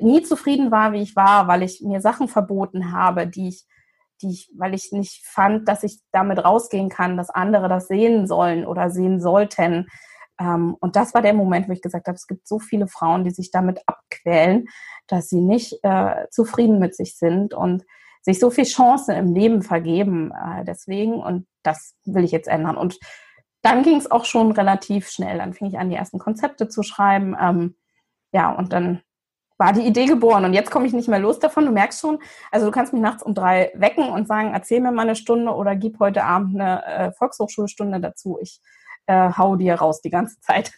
nie 0.01 0.23
zufrieden 0.23 0.71
war, 0.71 0.93
wie 0.93 1.03
ich 1.03 1.17
war, 1.17 1.49
weil 1.49 1.65
ich 1.65 1.81
mir 1.81 2.01
Sachen 2.01 2.29
verboten 2.29 2.93
habe, 2.93 3.27
die 3.27 3.49
ich, 3.49 3.67
die 4.23 4.31
ich, 4.31 4.53
weil 4.57 4.73
ich 4.73 4.93
nicht 4.93 5.27
fand, 5.27 5.67
dass 5.67 5.83
ich 5.83 5.99
damit 6.13 6.45
rausgehen 6.45 6.89
kann, 6.89 7.17
dass 7.17 7.29
andere 7.29 7.69
das 7.69 7.89
sehen 7.89 8.29
sollen 8.29 8.65
oder 8.65 8.89
sehen 8.91 9.21
sollten. 9.21 9.89
Ähm, 10.39 10.77
und 10.79 10.95
das 10.95 11.13
war 11.13 11.23
der 11.23 11.35
Moment, 11.35 11.69
wo 11.69 11.73
ich 11.73 11.83
gesagt 11.83 12.07
habe, 12.07 12.15
es 12.15 12.29
gibt 12.29 12.47
so 12.47 12.61
viele 12.61 12.87
Frauen, 12.87 13.25
die 13.25 13.33
sich 13.33 13.51
damit 13.51 13.81
abquälen, 13.87 14.69
dass 15.09 15.29
sie 15.29 15.41
nicht 15.41 15.81
äh, 15.83 16.29
zufrieden 16.31 16.79
mit 16.79 16.95
sich 16.95 17.17
sind 17.19 17.53
und 17.53 17.85
sich 18.25 18.41
so 18.41 18.51
viel 18.51 18.65
Chancen 18.65 19.15
im 19.15 19.35
Leben 19.35 19.63
vergeben 19.63 20.33
äh, 20.33 20.65
deswegen 20.65 21.15
und 21.15 21.47
das 21.63 21.95
will 22.05 22.25
ich 22.25 22.33
jetzt 22.33 22.49
ändern. 22.49 22.77
Und 22.77 22.99
dann 23.63 23.83
ging 23.83 23.97
es 23.97 24.11
auch 24.11 24.25
schon 24.25 24.53
relativ 24.53 25.09
schnell. 25.09 25.39
Dann 25.39 25.55
fing 25.55 25.69
ich 25.69 25.79
an, 25.79 25.91
die 25.91 25.97
ersten 25.97 26.19
Konzepte 26.19 26.69
zu 26.69 26.83
schreiben. 26.83 27.37
Ähm, 27.41 27.77
ja, 28.33 28.53
und 28.53 28.73
dann 28.73 29.01
war 29.57 29.73
die 29.73 29.87
Idee 29.87 30.07
geboren. 30.07 30.45
Und 30.45 30.53
jetzt 30.53 30.71
komme 30.71 30.87
ich 30.87 30.93
nicht 30.93 31.09
mehr 31.09 31.19
los 31.19 31.39
davon. 31.39 31.65
Du 31.67 31.73
merkst 31.73 32.01
schon, 32.01 32.19
also 32.51 32.67
du 32.67 32.73
kannst 32.73 32.93
mich 32.93 33.03
nachts 33.03 33.23
um 33.23 33.35
drei 33.35 33.71
wecken 33.75 34.09
und 34.11 34.27
sagen, 34.27 34.53
erzähl 34.53 34.81
mir 34.81 34.93
mal 34.93 35.03
eine 35.03 35.17
Stunde 35.17 35.53
oder 35.53 35.77
gib 35.77 35.99
heute 36.01 36.25
Abend 36.25 36.61
eine 36.61 36.85
äh, 36.85 37.13
Volkshochschulstunde 37.13 38.01
dazu. 38.01 38.39
Ich 38.41 38.61
äh, 39.07 39.31
hau 39.37 39.57
dir 39.57 39.77
raus 39.77 40.01
die 40.01 40.11
ganze 40.11 40.41
Zeit. 40.41 40.73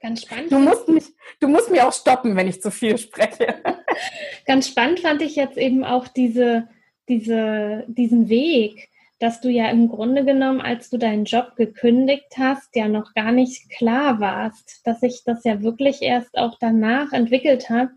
Ganz 0.00 0.22
spannend. 0.22 0.50
Du 0.50 0.58
musst, 0.58 0.88
mich, 0.88 1.04
du 1.40 1.48
musst 1.48 1.70
mir 1.70 1.86
auch 1.86 1.92
stoppen, 1.92 2.34
wenn 2.34 2.48
ich 2.48 2.62
zu 2.62 2.70
viel 2.70 2.96
spreche. 2.96 3.62
Ganz 4.46 4.68
spannend 4.68 5.00
fand 5.00 5.20
ich 5.20 5.36
jetzt 5.36 5.58
eben 5.58 5.84
auch 5.84 6.08
diese, 6.08 6.68
diese, 7.08 7.84
diesen 7.86 8.30
Weg, 8.30 8.88
dass 9.18 9.42
du 9.42 9.50
ja 9.50 9.68
im 9.68 9.88
Grunde 9.88 10.24
genommen, 10.24 10.62
als 10.62 10.88
du 10.88 10.96
deinen 10.96 11.26
Job 11.26 11.54
gekündigt 11.56 12.38
hast, 12.38 12.74
ja 12.74 12.88
noch 12.88 13.12
gar 13.12 13.32
nicht 13.32 13.68
klar 13.68 14.20
warst, 14.20 14.80
dass 14.86 15.00
sich 15.00 15.22
das 15.26 15.44
ja 15.44 15.62
wirklich 15.62 16.00
erst 16.00 16.38
auch 16.38 16.56
danach 16.58 17.12
entwickelt 17.12 17.68
hat, 17.68 17.90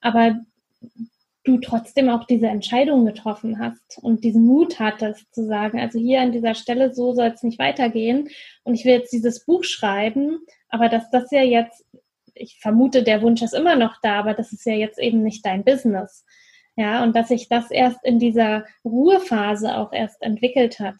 aber 0.00 0.40
du 1.44 1.58
trotzdem 1.58 2.08
auch 2.10 2.24
diese 2.24 2.48
Entscheidung 2.48 3.06
getroffen 3.06 3.58
hast 3.58 3.98
und 4.02 4.24
diesen 4.24 4.44
Mut 4.44 4.78
hattest 4.78 5.34
zu 5.34 5.46
sagen, 5.46 5.80
also 5.80 5.98
hier 5.98 6.20
an 6.20 6.32
dieser 6.32 6.54
Stelle 6.54 6.92
so 6.92 7.14
soll 7.14 7.28
es 7.28 7.42
nicht 7.42 7.58
weitergehen 7.58 8.28
und 8.64 8.74
ich 8.74 8.84
will 8.84 8.92
jetzt 8.92 9.12
dieses 9.12 9.44
Buch 9.46 9.64
schreiben, 9.64 10.40
aber 10.68 10.88
dass 10.88 11.08
das 11.10 11.30
ja 11.30 11.42
jetzt, 11.42 11.84
ich 12.34 12.58
vermute, 12.60 13.02
der 13.02 13.22
Wunsch 13.22 13.42
ist 13.42 13.54
immer 13.54 13.76
noch 13.76 13.96
da, 14.02 14.18
aber 14.18 14.34
das 14.34 14.52
ist 14.52 14.66
ja 14.66 14.74
jetzt 14.74 14.98
eben 14.98 15.22
nicht 15.22 15.44
dein 15.44 15.64
Business. 15.64 16.24
Ja, 16.76 17.02
und 17.02 17.14
dass 17.16 17.28
sich 17.28 17.48
das 17.48 17.70
erst 17.70 18.02
in 18.04 18.18
dieser 18.18 18.64
Ruhephase 18.84 19.76
auch 19.76 19.92
erst 19.92 20.22
entwickelt 20.22 20.78
hat. 20.78 20.96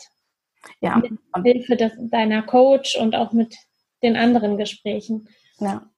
Ja. 0.81 0.97
Mit 0.97 1.19
Hilfe 1.43 1.77
des, 1.77 1.93
deiner 1.99 2.43
Coach 2.43 2.99
und 2.99 3.15
auch 3.15 3.33
mit 3.33 3.57
den 4.03 4.17
anderen 4.17 4.59
Gesprächen. 4.59 5.29
Ja. 5.59 5.89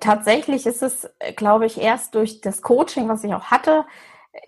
Tatsächlich 0.00 0.66
ist 0.66 0.82
es, 0.82 1.10
glaube 1.36 1.66
ich, 1.66 1.80
erst 1.80 2.14
durch 2.14 2.40
das 2.40 2.62
Coaching, 2.62 3.08
was 3.08 3.24
ich 3.24 3.34
auch 3.34 3.46
hatte, 3.46 3.84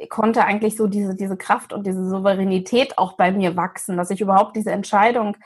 konnte 0.09 0.45
eigentlich 0.45 0.77
so 0.77 0.87
diese, 0.87 1.15
diese 1.15 1.37
Kraft 1.37 1.73
und 1.73 1.87
diese 1.87 2.09
Souveränität 2.09 2.99
auch 2.99 3.15
bei 3.15 3.33
mir 3.33 3.57
wachsen, 3.57 3.97
dass 3.97 4.11
ich 4.11 4.21
überhaupt 4.21 4.57
diese 4.57 4.71
Entscheidung 4.71 5.37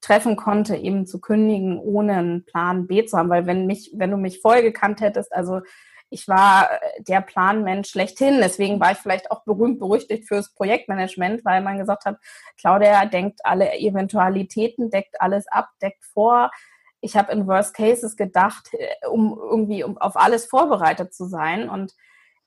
treffen 0.00 0.36
konnte, 0.36 0.76
eben 0.76 1.06
zu 1.06 1.20
kündigen, 1.20 1.78
ohne 1.78 2.14
einen 2.14 2.44
Plan 2.44 2.86
B 2.86 3.04
zu 3.06 3.16
haben. 3.16 3.30
Weil 3.30 3.46
wenn 3.46 3.66
mich, 3.66 3.92
wenn 3.94 4.10
du 4.10 4.16
mich 4.16 4.40
vorher 4.40 4.62
gekannt 4.62 5.00
hättest, 5.00 5.32
also 5.32 5.60
ich 6.12 6.28
war 6.28 6.68
der 6.98 7.22
Planmensch 7.22 7.88
schlechthin. 7.88 8.38
Deswegen 8.40 8.78
war 8.80 8.92
ich 8.92 8.98
vielleicht 8.98 9.30
auch 9.30 9.44
berühmt 9.44 9.78
berüchtigt 9.78 10.28
fürs 10.28 10.52
Projektmanagement, 10.52 11.44
weil 11.44 11.62
man 11.62 11.78
gesagt 11.78 12.04
hat, 12.04 12.18
Claudia 12.58 13.06
denkt 13.06 13.40
alle 13.44 13.72
Eventualitäten, 13.78 14.90
deckt 14.90 15.20
alles 15.20 15.48
ab, 15.48 15.70
deckt 15.80 16.04
vor, 16.04 16.50
ich 17.02 17.16
habe 17.16 17.32
in 17.32 17.46
Worst 17.46 17.74
Cases 17.74 18.16
gedacht, 18.16 18.70
äh, 18.72 19.06
um 19.08 19.38
irgendwie 19.38 19.84
um 19.84 19.98
auf 19.98 20.16
alles 20.16 20.46
vorbereitet 20.46 21.12
zu 21.12 21.26
sein. 21.26 21.68
Und 21.68 21.94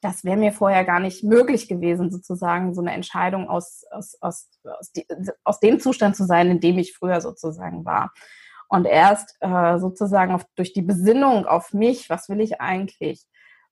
das 0.02 0.24
wäre 0.24 0.38
mir 0.38 0.54
vorher 0.54 0.86
gar 0.86 1.00
nicht 1.00 1.24
möglich 1.24 1.68
gewesen, 1.68 2.10
sozusagen 2.10 2.74
so 2.74 2.82
eine 2.82 2.94
Entscheidung 2.94 3.50
aus, 3.50 3.84
aus, 3.92 4.18
aus, 4.22 4.50
aus, 4.64 4.92
die, 4.94 5.06
aus 5.44 5.60
dem 5.60 5.80
Zustand 5.80 6.16
zu 6.16 6.26
sein, 6.26 6.50
in 6.50 6.60
dem 6.60 6.80
ich 6.80 6.96
früher 6.96 7.22
sozusagen 7.22 7.86
war. 7.86 8.14
Und 8.68 8.86
erst 8.86 9.38
äh, 9.42 9.78
sozusagen 9.78 10.34
auf, 10.34 10.46
durch 10.56 10.74
die 10.74 10.82
Besinnung 10.82 11.46
auf 11.46 11.74
mich, 11.74 12.10
was 12.10 12.30
will 12.30 12.40
ich 12.40 12.62
eigentlich? 12.62 13.26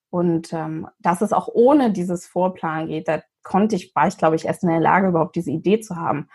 Und 0.09 0.53
ähm, 0.53 0.87
dass 0.99 1.21
es 1.21 1.33
auch 1.33 1.47
ohne 1.51 1.91
dieses 1.91 2.27
Vorplan 2.27 2.87
geht, 2.87 3.07
da 3.07 3.23
konnte 3.41 3.75
ich, 3.75 3.95
war 3.95 4.07
ich, 4.07 4.17
glaube 4.17 4.35
ich, 4.35 4.45
erst 4.45 4.63
in 4.63 4.69
der 4.69 4.79
Lage, 4.79 5.07
überhaupt 5.07 5.35
diese 5.35 5.49
Idee 5.51 5.79
zu 5.79 5.95
haben, 5.95 6.29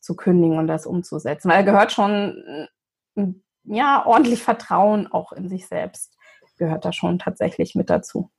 zu 0.00 0.14
kündigen 0.14 0.58
und 0.58 0.68
das 0.68 0.86
umzusetzen. 0.86 1.50
Weil 1.50 1.64
gehört 1.64 1.90
schon 1.90 2.68
ein 3.16 3.44
ja, 3.64 4.04
ordentlich 4.06 4.42
Vertrauen 4.42 5.06
auch 5.06 5.32
in 5.32 5.48
sich 5.48 5.66
selbst 5.66 6.14
gehört 6.56 6.84
da 6.84 6.92
schon 6.92 7.18
tatsächlich 7.18 7.74
mit 7.74 7.90
dazu. 7.90 8.30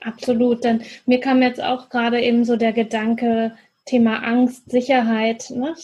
Absolut, 0.00 0.64
denn 0.64 0.82
mir 1.06 1.20
kam 1.20 1.42
jetzt 1.42 1.62
auch 1.62 1.88
gerade 1.88 2.20
eben 2.20 2.44
so 2.44 2.56
der 2.56 2.72
Gedanke, 2.72 3.54
Thema 3.84 4.22
Angst, 4.22 4.70
Sicherheit. 4.70 5.50
Ne? 5.50 5.74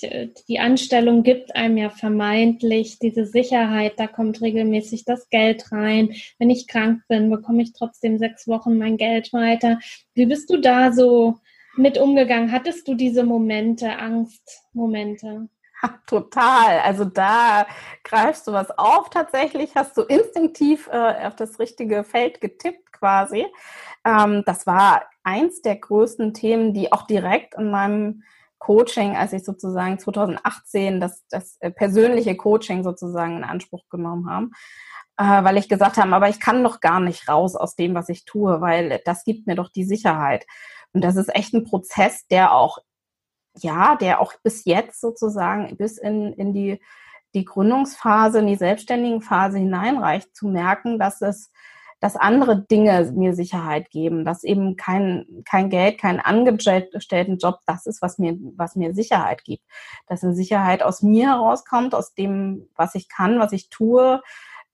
Die 0.49 0.61
Anstellung 0.61 1.25
gibt 1.25 1.57
einem 1.57 1.77
ja 1.77 1.91
vermeintlich 1.91 2.99
diese 3.01 3.27
Sicherheit, 3.27 3.95
da 3.99 4.07
kommt 4.07 4.41
regelmäßig 4.41 5.05
das 5.05 5.29
Geld 5.31 5.73
rein. 5.73 6.15
Wenn 6.39 6.51
ich 6.51 6.69
krank 6.69 7.03
bin, 7.09 7.29
bekomme 7.29 7.63
ich 7.63 7.73
trotzdem 7.73 8.19
sechs 8.19 8.47
Wochen 8.47 8.79
mein 8.79 8.99
Geld 8.99 9.33
weiter. 9.33 9.81
Wie 10.15 10.27
bist 10.27 10.49
du 10.51 10.59
da 10.59 10.93
so 10.93 11.39
mit 11.77 11.99
umgegangen? 11.99 12.53
Hattest 12.53 12.87
du 12.87 12.95
diese 12.95 13.25
Momente, 13.25 13.99
Angstmomente? 13.99 15.49
Total. 16.07 16.81
Also 16.81 17.05
da 17.05 17.67
greifst 18.05 18.47
du 18.47 18.53
was 18.53 18.71
auf 18.79 19.11
tatsächlich, 19.11 19.75
hast 19.75 19.97
du 19.97 20.03
instinktiv 20.03 20.89
äh, 20.93 21.27
auf 21.27 21.37
das 21.37 21.59
richtige 21.59 22.05
Feld 22.05 22.41
getippt 22.41 22.93
quasi. 22.93 23.47
Ähm, 24.05 24.43
das 24.47 24.67
war 24.67 25.03
eins 25.23 25.63
der 25.63 25.77
größten 25.77 26.35
Themen, 26.35 26.75
die 26.75 26.93
auch 26.93 27.07
direkt 27.07 27.55
in 27.55 27.71
meinem 27.71 28.23
Coaching, 28.59 29.17
als 29.17 29.33
ich 29.33 29.45
sozusagen 29.45 29.99
2018 29.99 31.01
das, 31.01 31.25
das 31.31 31.57
äh, 31.61 31.71
persönliche 31.71 32.37
Coaching 32.37 32.83
sozusagen 32.83 33.37
in 33.37 33.45
Anspruch 33.45 33.89
genommen 33.89 34.29
haben, 34.29 34.53
äh, 35.17 35.45
weil 35.45 35.59
ich 35.59 35.69
gesagt 35.69 35.97
habe, 35.97 36.15
aber 36.15 36.29
ich 36.29 36.41
kann 36.41 36.65
doch 36.65 36.81
gar 36.81 37.01
nicht 37.01 37.29
raus 37.29 37.55
aus 37.55 37.77
dem, 37.77 37.95
was 37.95 38.09
ich 38.09 38.25
tue, 38.25 38.61
weil 38.61 39.01
das 39.05 39.25
gibt 39.25 39.47
mir 39.47 39.55
doch 39.55 39.69
die 39.69 39.85
Sicherheit. 39.85 40.45
Und 40.93 41.03
das 41.05 41.17
ist 41.17 41.35
echt 41.35 41.55
ein 41.55 41.65
Prozess, 41.65 42.27
der 42.29 42.53
auch 42.53 42.79
ja, 43.63 43.97
der 43.97 44.21
auch 44.21 44.33
bis 44.43 44.65
jetzt 44.65 45.01
sozusagen 45.01 45.77
bis 45.77 45.99
in, 45.99 46.33
in 46.35 46.53
die, 46.53 46.81
die 47.35 47.45
Gründungsphase, 47.45 48.41
in 48.41 48.47
die 48.47 48.57
selbstständigen 48.57 49.21
Phase 49.21 49.59
hineinreicht, 49.59 50.35
zu 50.35 50.49
merken, 50.49 50.99
dass 50.99 51.21
es, 51.21 51.51
dass 52.01 52.17
andere 52.17 52.65
Dinge 52.65 53.13
mir 53.15 53.35
Sicherheit 53.35 53.91
geben, 53.91 54.25
dass 54.25 54.45
eben 54.45 54.77
kein, 54.77 55.27
kein 55.45 55.69
Geld, 55.69 55.99
kein 55.99 56.21
angestellten 56.21 57.39
Job 57.39 57.59
das 57.67 57.87
ist, 57.87 58.03
was 58.03 58.19
mir, 58.19 58.37
was 58.57 58.77
mir 58.77 58.95
Sicherheit 58.95 59.45
gibt. 59.45 59.65
Dass 60.07 60.23
eine 60.23 60.35
Sicherheit 60.35 60.83
aus 60.83 61.03
mir 61.03 61.29
herauskommt, 61.29 61.95
aus 61.95 62.15
dem, 62.15 62.69
was 62.77 62.95
ich 62.95 63.09
kann, 63.09 63.41
was 63.41 63.53
ich 63.53 63.69
tue, 63.69 64.23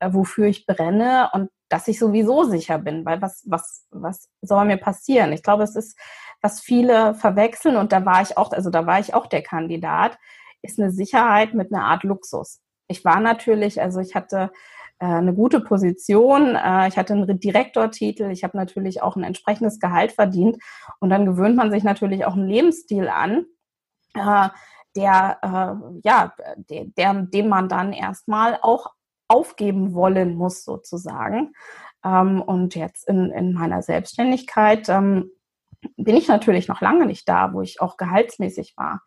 äh, 0.00 0.12
wofür 0.12 0.46
ich 0.46 0.66
brenne 0.66 1.30
und 1.32 1.50
dass 1.68 1.88
ich 1.88 1.98
sowieso 1.98 2.44
sicher 2.44 2.78
bin, 2.78 3.04
weil 3.04 3.20
was, 3.22 3.42
was, 3.46 3.86
was 3.90 4.28
soll 4.42 4.64
mir 4.66 4.76
passieren? 4.76 5.32
Ich 5.32 5.42
glaube, 5.42 5.64
es 5.64 5.76
ist 5.76 5.98
was 6.40 6.60
viele 6.60 7.14
verwechseln 7.14 7.76
und 7.76 7.90
da 7.90 8.04
war 8.04 8.20
ich 8.20 8.36
auch, 8.36 8.52
also 8.52 8.70
da 8.70 8.86
war 8.86 9.00
ich 9.00 9.14
auch 9.14 9.26
der 9.26 9.42
Kandidat, 9.42 10.18
ist 10.62 10.78
eine 10.78 10.90
Sicherheit 10.90 11.54
mit 11.54 11.72
einer 11.72 11.84
Art 11.84 12.04
Luxus. 12.04 12.60
Ich 12.86 13.04
war 13.04 13.18
natürlich, 13.18 13.80
also 13.80 14.00
ich 14.00 14.14
hatte 14.14 14.52
äh, 14.98 15.06
eine 15.06 15.34
gute 15.34 15.60
Position, 15.60 16.54
äh, 16.54 16.86
ich 16.88 16.98
hatte 16.98 17.14
einen 17.14 17.40
Direktortitel, 17.40 18.30
ich 18.30 18.44
habe 18.44 18.58
natürlich 18.58 19.02
auch 19.02 19.16
ein 19.16 19.24
entsprechendes 19.24 19.80
Gehalt 19.80 20.12
verdient 20.12 20.58
und 21.00 21.08
dann 21.08 21.24
gewöhnt 21.24 21.56
man 21.56 21.70
sich 21.70 21.82
natürlich 21.82 22.26
auch 22.26 22.34
einen 22.34 22.48
Lebensstil 22.48 23.08
an, 23.08 23.46
der, 24.96 25.38
ja, 26.04 26.34
den 26.56 27.48
man 27.48 27.68
dann 27.68 27.92
erstmal 27.92 28.60
auch 28.62 28.92
aufgeben 29.28 29.94
wollen 29.94 30.36
muss 30.36 30.64
sozusagen. 30.64 31.52
Ähm, 32.04 32.42
und 32.42 32.74
jetzt 32.74 33.08
in, 33.08 33.30
in 33.30 33.52
meiner 33.52 33.82
Selbstständigkeit 33.82 34.88
ähm, 34.88 35.30
bin 35.96 36.16
ich 36.16 36.28
natürlich 36.28 36.68
noch 36.68 36.80
lange 36.80 37.06
nicht 37.06 37.28
da, 37.28 37.52
wo 37.52 37.62
ich 37.62 37.80
auch 37.80 37.96
gehaltsmäßig 37.96 38.74
war. 38.76 39.02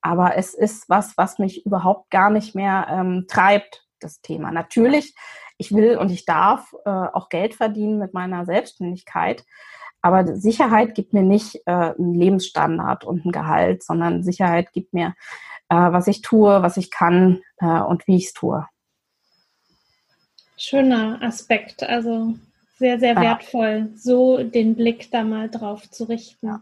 Aber 0.00 0.36
es 0.36 0.54
ist 0.54 0.88
was, 0.88 1.16
was 1.16 1.38
mich 1.38 1.64
überhaupt 1.64 2.10
gar 2.10 2.30
nicht 2.30 2.54
mehr 2.54 2.86
ähm, 2.90 3.26
treibt, 3.28 3.86
das 4.00 4.20
Thema. 4.20 4.50
Natürlich, 4.50 5.14
ich 5.58 5.72
will 5.72 5.96
und 5.96 6.10
ich 6.10 6.24
darf 6.24 6.74
äh, 6.84 6.90
auch 6.90 7.28
Geld 7.28 7.54
verdienen 7.54 7.98
mit 7.98 8.14
meiner 8.14 8.44
Selbstständigkeit. 8.44 9.44
Aber 10.00 10.36
Sicherheit 10.36 10.96
gibt 10.96 11.12
mir 11.12 11.22
nicht 11.22 11.62
äh, 11.66 11.70
einen 11.70 12.14
Lebensstandard 12.14 13.04
und 13.04 13.24
ein 13.24 13.30
Gehalt, 13.30 13.84
sondern 13.84 14.24
Sicherheit 14.24 14.72
gibt 14.72 14.92
mir, 14.92 15.14
äh, 15.68 15.76
was 15.76 16.08
ich 16.08 16.22
tue, 16.22 16.62
was 16.62 16.76
ich 16.76 16.90
kann 16.90 17.40
äh, 17.58 17.80
und 17.80 18.08
wie 18.08 18.16
ich 18.16 18.26
es 18.26 18.32
tue. 18.32 18.66
Schöner 20.62 21.20
Aspekt. 21.22 21.82
Also 21.82 22.36
sehr, 22.78 23.00
sehr 23.00 23.16
wertvoll, 23.16 23.90
so 23.96 24.44
den 24.44 24.76
Blick 24.76 25.10
da 25.10 25.24
mal 25.24 25.50
drauf 25.50 25.90
zu 25.90 26.04
richten. 26.04 26.60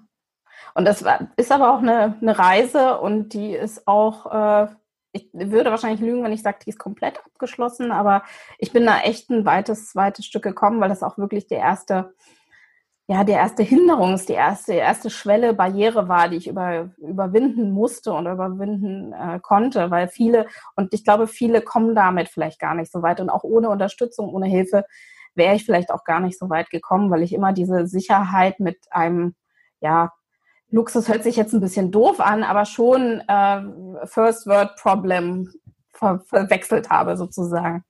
Und 0.74 0.86
das 0.86 1.04
war, 1.04 1.28
ist 1.36 1.52
aber 1.52 1.74
auch 1.74 1.80
eine, 1.80 2.16
eine 2.18 2.38
Reise 2.38 2.98
und 2.98 3.34
die 3.34 3.52
ist 3.52 3.86
auch, 3.86 4.24
äh, 4.32 4.68
ich 5.12 5.28
würde 5.34 5.70
wahrscheinlich 5.70 6.00
lügen, 6.00 6.24
wenn 6.24 6.32
ich 6.32 6.40
sage, 6.40 6.60
die 6.64 6.70
ist 6.70 6.78
komplett 6.78 7.18
abgeschlossen, 7.26 7.92
aber 7.92 8.22
ich 8.58 8.72
bin 8.72 8.86
da 8.86 9.00
echt 9.00 9.28
ein 9.28 9.44
weites, 9.44 9.94
weites 9.94 10.24
Stück 10.24 10.44
gekommen, 10.44 10.80
weil 10.80 10.88
das 10.88 11.02
auch 11.02 11.18
wirklich 11.18 11.46
der 11.46 11.58
erste, 11.58 12.14
ja, 13.11 13.25
der 13.25 13.38
erste 13.38 13.64
Hinderungs, 13.64 14.27
die 14.27 14.35
erste, 14.35 14.75
erste 14.75 15.11
Schwelle, 15.11 15.53
Barriere 15.53 16.07
war, 16.07 16.29
die 16.29 16.37
ich 16.37 16.46
über, 16.46 16.90
überwinden 16.99 17.73
musste 17.73 18.12
und 18.12 18.27
überwinden 18.27 19.12
äh, 19.12 19.40
konnte, 19.40 19.90
weil 19.90 20.07
viele, 20.07 20.46
und 20.77 20.94
ich 20.94 21.03
glaube, 21.03 21.27
viele 21.27 21.61
kommen 21.61 21.96
damit 21.96 22.29
vielleicht 22.29 22.61
gar 22.61 22.77
nicht 22.77 22.92
so 22.92 23.03
weit 23.03 23.18
und 23.18 23.29
auch 23.29 23.42
ohne 23.42 23.68
Unterstützung, 23.68 24.33
ohne 24.33 24.46
Hilfe 24.46 24.85
wäre 25.35 25.57
ich 25.57 25.64
vielleicht 25.64 25.90
auch 25.90 26.05
gar 26.05 26.20
nicht 26.20 26.38
so 26.38 26.51
weit 26.51 26.70
gekommen, 26.70 27.11
weil 27.11 27.25
ich 27.25 27.33
immer 27.33 27.53
diese 27.53 27.88
Sicherheit 27.88 28.61
mit 28.61 28.79
einem, 28.92 29.35
ja, 29.81 30.12
Luxus 30.70 31.09
hört 31.09 31.25
sich 31.25 31.35
jetzt 31.35 31.53
ein 31.53 31.61
bisschen 31.61 31.90
doof 31.90 32.20
an, 32.20 32.44
aber 32.44 32.64
schon 32.64 33.23
äh, 33.27 33.62
First 34.05 34.46
Word 34.46 34.77
Problem 34.77 35.51
ver 35.94 36.20
verwechselt 36.29 36.90
habe 36.90 37.16
sozusagen. 37.16 37.83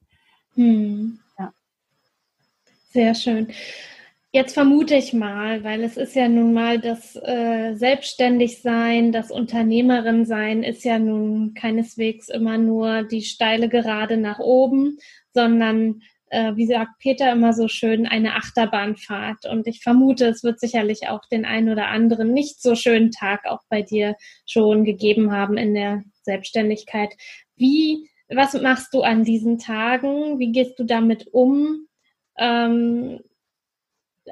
Hm. 0.55 1.21
Ja. 1.39 1.53
Sehr 2.89 3.15
schön. 3.15 3.53
Jetzt 4.33 4.55
vermute 4.55 4.95
ich 4.95 5.13
mal, 5.13 5.65
weil 5.65 5.83
es 5.83 5.97
ist 5.97 6.15
ja 6.15 6.29
nun 6.29 6.53
mal 6.53 6.79
das 6.79 7.17
äh, 7.17 7.75
Selbstständigsein, 7.75 9.11
das 9.11 9.33
Unternehmerin 9.33 10.25
sein, 10.25 10.63
ist 10.63 10.85
ja 10.85 11.01
nun 11.01 11.55
keineswegs 11.55 12.29
immer 12.29 12.57
nur 12.57 13.03
die 13.03 13.23
steile 13.23 13.69
Gerade 13.69 14.17
nach 14.19 14.39
oben, 14.39 14.99
sondern 15.35 16.03
äh, 16.27 16.55
wie 16.55 16.67
sagt 16.67 16.93
Peter 17.01 17.33
immer 17.33 17.53
so 17.53 17.67
schön, 17.67 18.07
eine 18.07 18.37
Achterbahnfahrt. 18.37 19.47
Und 19.47 19.67
ich 19.67 19.83
vermute, 19.83 20.27
es 20.27 20.45
wird 20.45 20.61
sicherlich 20.61 21.09
auch 21.09 21.27
den 21.27 21.45
einen 21.45 21.69
oder 21.69 21.89
anderen 21.89 22.33
nicht 22.33 22.63
so 22.63 22.77
schönen 22.77 23.11
Tag 23.11 23.47
auch 23.47 23.63
bei 23.69 23.83
dir 23.83 24.15
schon 24.47 24.85
gegeben 24.85 25.33
haben 25.33 25.57
in 25.57 25.75
der 25.75 26.05
Selbstständigkeit. 26.23 27.15
Wie, 27.57 28.09
was 28.29 28.55
machst 28.55 28.95
du 28.95 29.03
an 29.03 29.25
diesen 29.25 29.59
Tagen? 29.59 30.39
Wie 30.39 30.53
gehst 30.53 30.79
du 30.79 30.85
damit 30.85 31.27
um? 31.33 31.89
Ähm, 32.39 33.19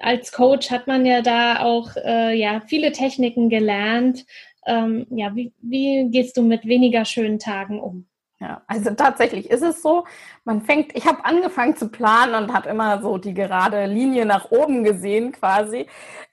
als 0.00 0.32
Coach 0.32 0.70
hat 0.70 0.87
man 0.87 1.06
ja 1.06 1.22
da 1.22 1.61
auch 1.61 1.96
äh, 1.96 2.34
ja 2.34 2.61
viele 2.66 2.92
Techniken 2.92 3.48
gelernt. 3.48 4.24
Ähm, 4.66 5.06
ja, 5.11 5.34
wie, 5.34 5.52
wie 5.61 6.08
gehst 6.11 6.37
du 6.37 6.42
mit 6.42 6.66
weniger 6.66 7.04
schönen 7.04 7.38
Tagen 7.38 7.80
um? 7.80 8.06
Ja, 8.40 8.62
also 8.68 8.90
tatsächlich 8.94 9.50
ist 9.50 9.62
es 9.62 9.82
so, 9.82 10.04
man 10.44 10.62
fängt, 10.62 10.96
ich 10.96 11.06
habe 11.06 11.24
angefangen 11.24 11.76
zu 11.76 11.88
planen 11.88 12.37
und 12.37 12.54
habe 12.54 12.68
immer 12.68 13.02
so 13.02 13.18
die 13.18 13.34
gerade 13.34 13.87
Linie 13.87 14.26
nach 14.26 14.52
oben 14.52 14.84
gesehen 14.84 15.32
quasi. 15.32 15.87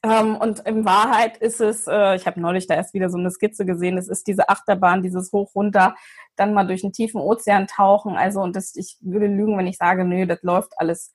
Ähm, 0.04 0.36
und 0.36 0.60
in 0.68 0.86
Wahrheit 0.86 1.38
ist 1.38 1.62
es, 1.62 1.88
äh, 1.88 2.16
ich 2.16 2.28
habe 2.28 2.40
neulich 2.40 2.68
da 2.68 2.76
erst 2.76 2.94
wieder 2.94 3.10
so 3.10 3.18
eine 3.18 3.32
Skizze 3.32 3.66
gesehen, 3.66 3.98
es 3.98 4.08
ist 4.08 4.28
diese 4.28 4.50
Achterbahn, 4.50 5.02
dieses 5.02 5.32
Hoch 5.32 5.56
runter, 5.56 5.96
dann 6.36 6.54
mal 6.54 6.68
durch 6.68 6.84
einen 6.84 6.94
tiefen 6.94 7.22
Ozean 7.22 7.66
tauchen. 7.66 8.16
Also 8.16 8.42
und 8.42 8.56
das, 8.56 8.76
ich 8.76 8.98
würde 9.02 9.26
lügen, 9.26 9.58
wenn 9.58 9.68
ich 9.68 9.78
sage, 9.78 10.06
nö, 10.06 10.28
das 10.28 10.44
läuft 10.44 10.74
alles 10.78 11.12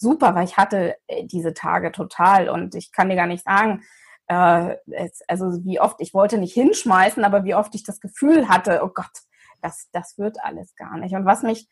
super, 0.00 0.34
weil 0.34 0.44
ich 0.44 0.56
hatte 0.56 0.96
äh, 1.06 1.24
diese 1.24 1.54
Tage 1.54 1.92
total 1.92 2.48
und 2.48 2.74
ich 2.74 2.92
kann 2.92 3.08
dir 3.08 3.16
gar 3.16 3.26
nicht 3.26 3.44
sagen, 3.44 3.82
äh, 4.28 4.76
es, 4.90 5.22
also 5.28 5.64
wie 5.64 5.80
oft, 5.80 6.00
ich 6.00 6.14
wollte 6.14 6.38
nicht 6.38 6.54
hinschmeißen, 6.54 7.24
aber 7.24 7.44
wie 7.44 7.54
oft 7.54 7.74
ich 7.74 7.84
das 7.84 8.00
Gefühl 8.00 8.48
hatte, 8.48 8.80
oh 8.82 8.90
Gott, 8.94 9.10
das, 9.60 9.88
das 9.92 10.18
wird 10.18 10.38
alles 10.42 10.74
gar 10.74 10.96
nicht. 10.96 11.14
Und 11.14 11.26
was 11.26 11.42
mich, 11.42 11.68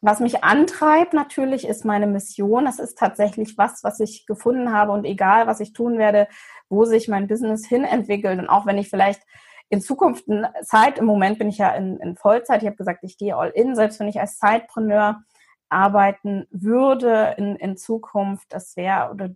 was 0.00 0.20
mich 0.20 0.42
antreibt 0.44 1.12
natürlich, 1.12 1.66
ist 1.66 1.84
meine 1.84 2.06
Mission. 2.06 2.64
Das 2.64 2.78
ist 2.78 2.98
tatsächlich 2.98 3.58
was, 3.58 3.82
was 3.84 4.00
ich 4.00 4.26
gefunden 4.26 4.72
habe 4.72 4.92
und 4.92 5.04
egal, 5.04 5.46
was 5.46 5.60
ich 5.60 5.72
tun 5.72 5.98
werde, 5.98 6.28
wo 6.68 6.84
sich 6.84 7.08
mein 7.08 7.26
Business 7.26 7.66
hin 7.66 7.84
entwickelt 7.84 8.38
und 8.38 8.48
auch 8.48 8.66
wenn 8.66 8.78
ich 8.78 8.88
vielleicht 8.88 9.22
in 9.70 9.80
Zukunft 9.80 10.26
Zeit, 10.62 10.98
im 10.98 11.06
Moment 11.06 11.38
bin 11.38 11.48
ich 11.48 11.58
ja 11.58 11.70
in, 11.70 11.98
in 11.98 12.16
Vollzeit, 12.16 12.62
ich 12.62 12.66
habe 12.66 12.76
gesagt, 12.76 13.02
ich 13.02 13.18
gehe 13.18 13.36
all 13.36 13.50
in, 13.50 13.74
selbst 13.74 13.98
wenn 13.98 14.08
ich 14.08 14.20
als 14.20 14.38
Zeitpreneur 14.38 15.22
arbeiten 15.68 16.46
würde 16.50 17.34
in, 17.38 17.56
in 17.56 17.76
Zukunft, 17.76 18.46
das 18.50 18.76
wäre 18.76 19.10
oder 19.10 19.30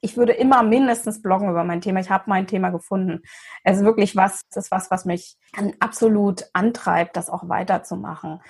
ich 0.00 0.16
würde 0.16 0.32
immer 0.32 0.62
mindestens 0.62 1.22
bloggen 1.22 1.48
über 1.48 1.64
mein 1.64 1.80
Thema. 1.80 2.00
Ich 2.00 2.10
habe 2.10 2.24
mein 2.26 2.46
Thema 2.46 2.70
gefunden. 2.70 3.22
Es 3.62 3.78
ist 3.78 3.84
wirklich 3.84 4.16
was, 4.16 4.42
das 4.50 4.66
ist 4.66 4.70
was, 4.70 4.90
was 4.90 5.04
mich 5.04 5.36
absolut 5.78 6.44
antreibt, 6.52 7.16
das 7.16 7.30
auch 7.30 7.48
weiterzumachen. 7.48 8.40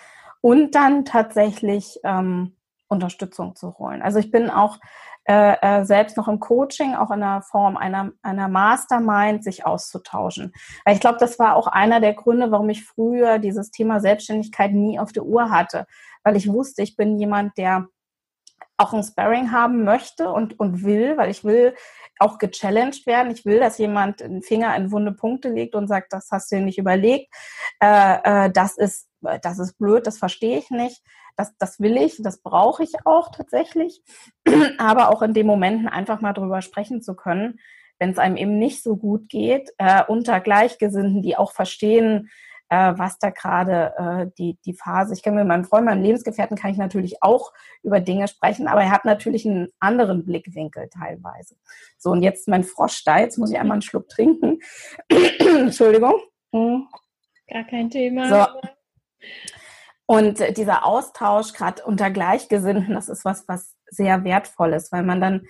Und 0.41 0.75
dann 0.75 1.05
tatsächlich 1.05 2.01
ähm, 2.05 2.57
Unterstützung 2.89 3.55
zu 3.55 3.79
holen. 3.79 4.03
Also 4.03 4.19
ich 4.19 4.31
bin 4.31 4.51
auch 4.51 4.79
äh, 5.25 5.57
äh, 5.63 5.85
selbst 5.85 6.17
noch 6.17 6.27
im 6.27 6.41
Coaching, 6.41 6.95
auch 6.95 7.11
in 7.13 7.21
der 7.21 7.43
Form 7.43 7.77
einer, 7.77 8.11
einer 8.23 8.49
Mastermind, 8.49 9.45
sich 9.45 9.65
auszutauschen. 9.65 10.53
Weil 10.85 10.95
ich 10.95 11.01
glaube, 11.01 11.19
das 11.21 11.39
war 11.39 11.55
auch 11.55 11.69
einer 11.69 12.01
der 12.01 12.15
Gründe, 12.15 12.51
warum 12.51 12.69
ich 12.71 12.85
früher 12.85 13.39
dieses 13.39 13.71
Thema 13.71 14.01
Selbstständigkeit 14.01 14.73
nie 14.73 14.99
auf 14.99 15.13
der 15.13 15.25
Uhr 15.25 15.51
hatte. 15.51 15.87
Weil 16.25 16.37
ich 16.37 16.49
wusste, 16.49 16.83
ich 16.83 16.97
bin 16.97 17.19
jemand, 17.19 17.57
der 17.59 17.89
auch 18.77 18.93
ein 18.93 19.03
Sparring 19.03 19.53
haben 19.53 19.85
möchte 19.85 20.31
und, 20.31 20.59
und 20.59 20.85
will, 20.85 21.17
weil 21.17 21.31
ich 21.31 21.45
will 21.45 21.75
auch 22.19 22.39
gechallenged 22.39 23.07
werden. 23.07 23.33
Ich 23.33 23.45
will, 23.45 23.61
dass 23.61 23.79
jemand 23.79 24.23
einen 24.23 24.43
Finger 24.43 24.75
in 24.77 24.91
wunde 24.91 25.13
Punkte 25.13 25.49
legt 25.51 25.75
und 25.75 25.89
sagt, 25.89 26.13
das 26.13 26.29
hast 26.31 26.51
du 26.51 26.57
dir 26.57 26.63
nicht 26.63 26.79
überlegt, 26.79 27.33
äh, 27.81 28.47
äh, 28.47 28.51
das 28.51 28.77
ist 28.79 29.09
das 29.43 29.59
ist 29.59 29.79
blöd, 29.79 30.07
das 30.07 30.19
verstehe 30.19 30.59
ich 30.59 30.71
nicht, 30.71 31.03
das, 31.37 31.57
das 31.59 31.81
will 31.81 31.97
ich, 31.97 32.21
das 32.23 32.43
brauche 32.43 32.83
ich 32.83 32.93
auch 33.05 33.31
tatsächlich, 33.31 34.03
aber 34.79 35.11
auch 35.11 35.23
in 35.23 35.35
den 35.35 35.47
Momenten 35.47 35.89
einfach 35.89 36.21
mal 36.21 36.33
drüber 36.33 36.63
sprechen 36.63 37.03
zu 37.03 37.15
können, 37.15 37.61
wenn 37.99 38.11
es 38.11 38.19
einem 38.19 38.37
eben 38.37 38.59
nicht 38.59 38.83
so 38.83 38.97
gut 38.97 39.29
geht, 39.29 39.71
äh, 39.79 40.03
unter 40.07 40.41
Gleichgesinnten, 40.41 41.23
die 41.23 41.37
auch 41.37 41.53
verstehen, 41.53 42.31
äh, 42.73 42.99
was 42.99 43.19
da 43.19 43.29
gerade 43.29 43.93
äh, 43.99 44.31
die, 44.39 44.59
die 44.65 44.73
Phase. 44.73 45.13
Ich 45.13 45.23
kann 45.23 45.35
mit 45.35 45.47
meinem 45.47 45.65
Freund, 45.65 45.85
meinem 45.85 46.03
Lebensgefährten 46.03 46.57
kann 46.57 46.71
ich 46.71 46.79
natürlich 46.79 47.23
auch 47.23 47.53
über 47.83 48.01
Dinge 48.01 48.29
sprechen, 48.29 48.67
aber 48.67 48.83
er 48.83 48.91
hat 48.91 49.05
natürlich 49.05 49.45
einen 49.45 49.69
anderen 49.79 50.25
Blickwinkel 50.25 50.89
teilweise. 50.89 51.57
So, 51.99 52.13
und 52.13 52.23
jetzt 52.23 52.49
mein 52.49 52.65
Frosch 52.65 53.05
da, 53.05 53.19
jetzt 53.19 53.37
muss 53.37 53.51
ich 53.51 53.59
einmal 53.59 53.75
einen 53.75 53.83
Schluck 53.83 54.09
trinken. 54.09 54.61
Entschuldigung. 55.39 56.15
Hm. 56.55 56.89
Gar 57.47 57.65
kein 57.65 57.91
Thema. 57.91 58.29
So. 58.31 58.61
Und 60.07 60.57
dieser 60.57 60.87
Austausch 60.87 61.53
gerade 61.53 61.85
unter 61.85 62.11
Gleichgesinnten, 62.11 62.95
das 62.95 63.11
ist 63.11 63.27
was, 63.27 63.47
was 63.49 63.77
sehr 63.87 64.25
wertvoll 64.25 64.73
ist, 64.73 64.93
weil 64.93 65.03
man 65.03 65.21
dann 65.21 65.43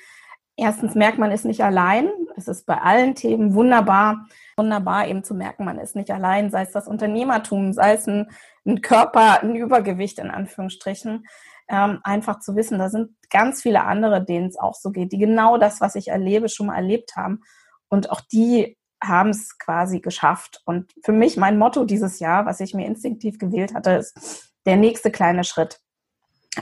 erstens 0.57 0.95
merkt, 0.95 1.19
man 1.19 1.31
ist 1.31 1.45
nicht 1.45 1.62
allein. 1.62 2.11
Es 2.37 2.49
ist 2.49 2.67
bei 2.67 2.79
allen 2.79 3.15
Themen 3.15 3.55
wunderbar, 3.55 4.27
wunderbar 4.57 5.07
eben 5.09 5.25
zu 5.25 5.35
merken, 5.35 5.65
man 5.65 5.79
ist 5.79 5.97
nicht 5.97 6.11
allein, 6.11 6.51
sei 6.51 6.62
es 6.62 6.73
das 6.73 6.88
Unternehmertum, 6.88 7.73
sei 7.73 7.95
es 7.95 8.07
ein, 8.07 8.31
ein 8.67 8.81
Körper, 8.81 9.43
ein 9.43 9.55
Übergewicht 9.55 10.19
in 10.19 10.31
Anführungsstrichen. 10.31 11.27
Ähm, 11.69 12.01
einfach 12.03 12.41
zu 12.41 12.57
wissen, 12.57 12.79
da 12.79 12.91
sind 12.91 13.11
ganz 13.31 13.62
viele 13.62 13.85
andere, 13.85 14.25
denen 14.25 14.49
es 14.49 14.59
auch 14.59 14.75
so 14.75 14.91
geht, 14.91 15.12
die 15.12 15.19
genau 15.19 15.59
das, 15.59 15.81
was 15.81 15.95
ich 15.95 16.09
erlebe, 16.09 16.49
schon 16.49 16.67
mal 16.67 16.77
erlebt 16.77 17.17
haben. 17.17 17.41
Und 17.88 18.11
auch 18.11 18.21
die 18.21 18.77
haben 19.03 19.31
es 19.31 19.59
quasi 19.59 20.01
geschafft. 20.01 20.61
Und 20.65 20.93
für 21.05 21.12
mich, 21.12 21.37
mein 21.37 21.59
Motto 21.59 21.85
dieses 21.85 22.21
Jahr, 22.21 22.47
was 22.47 22.61
ich 22.61 22.75
mir 22.75 22.87
instinktiv 22.87 23.38
gewählt 23.38 23.75
hatte, 23.75 23.93
ist 23.93 24.53
der 24.67 24.77
nächste 24.77 25.11
kleine 25.11 25.45
Schritt. 25.45 25.81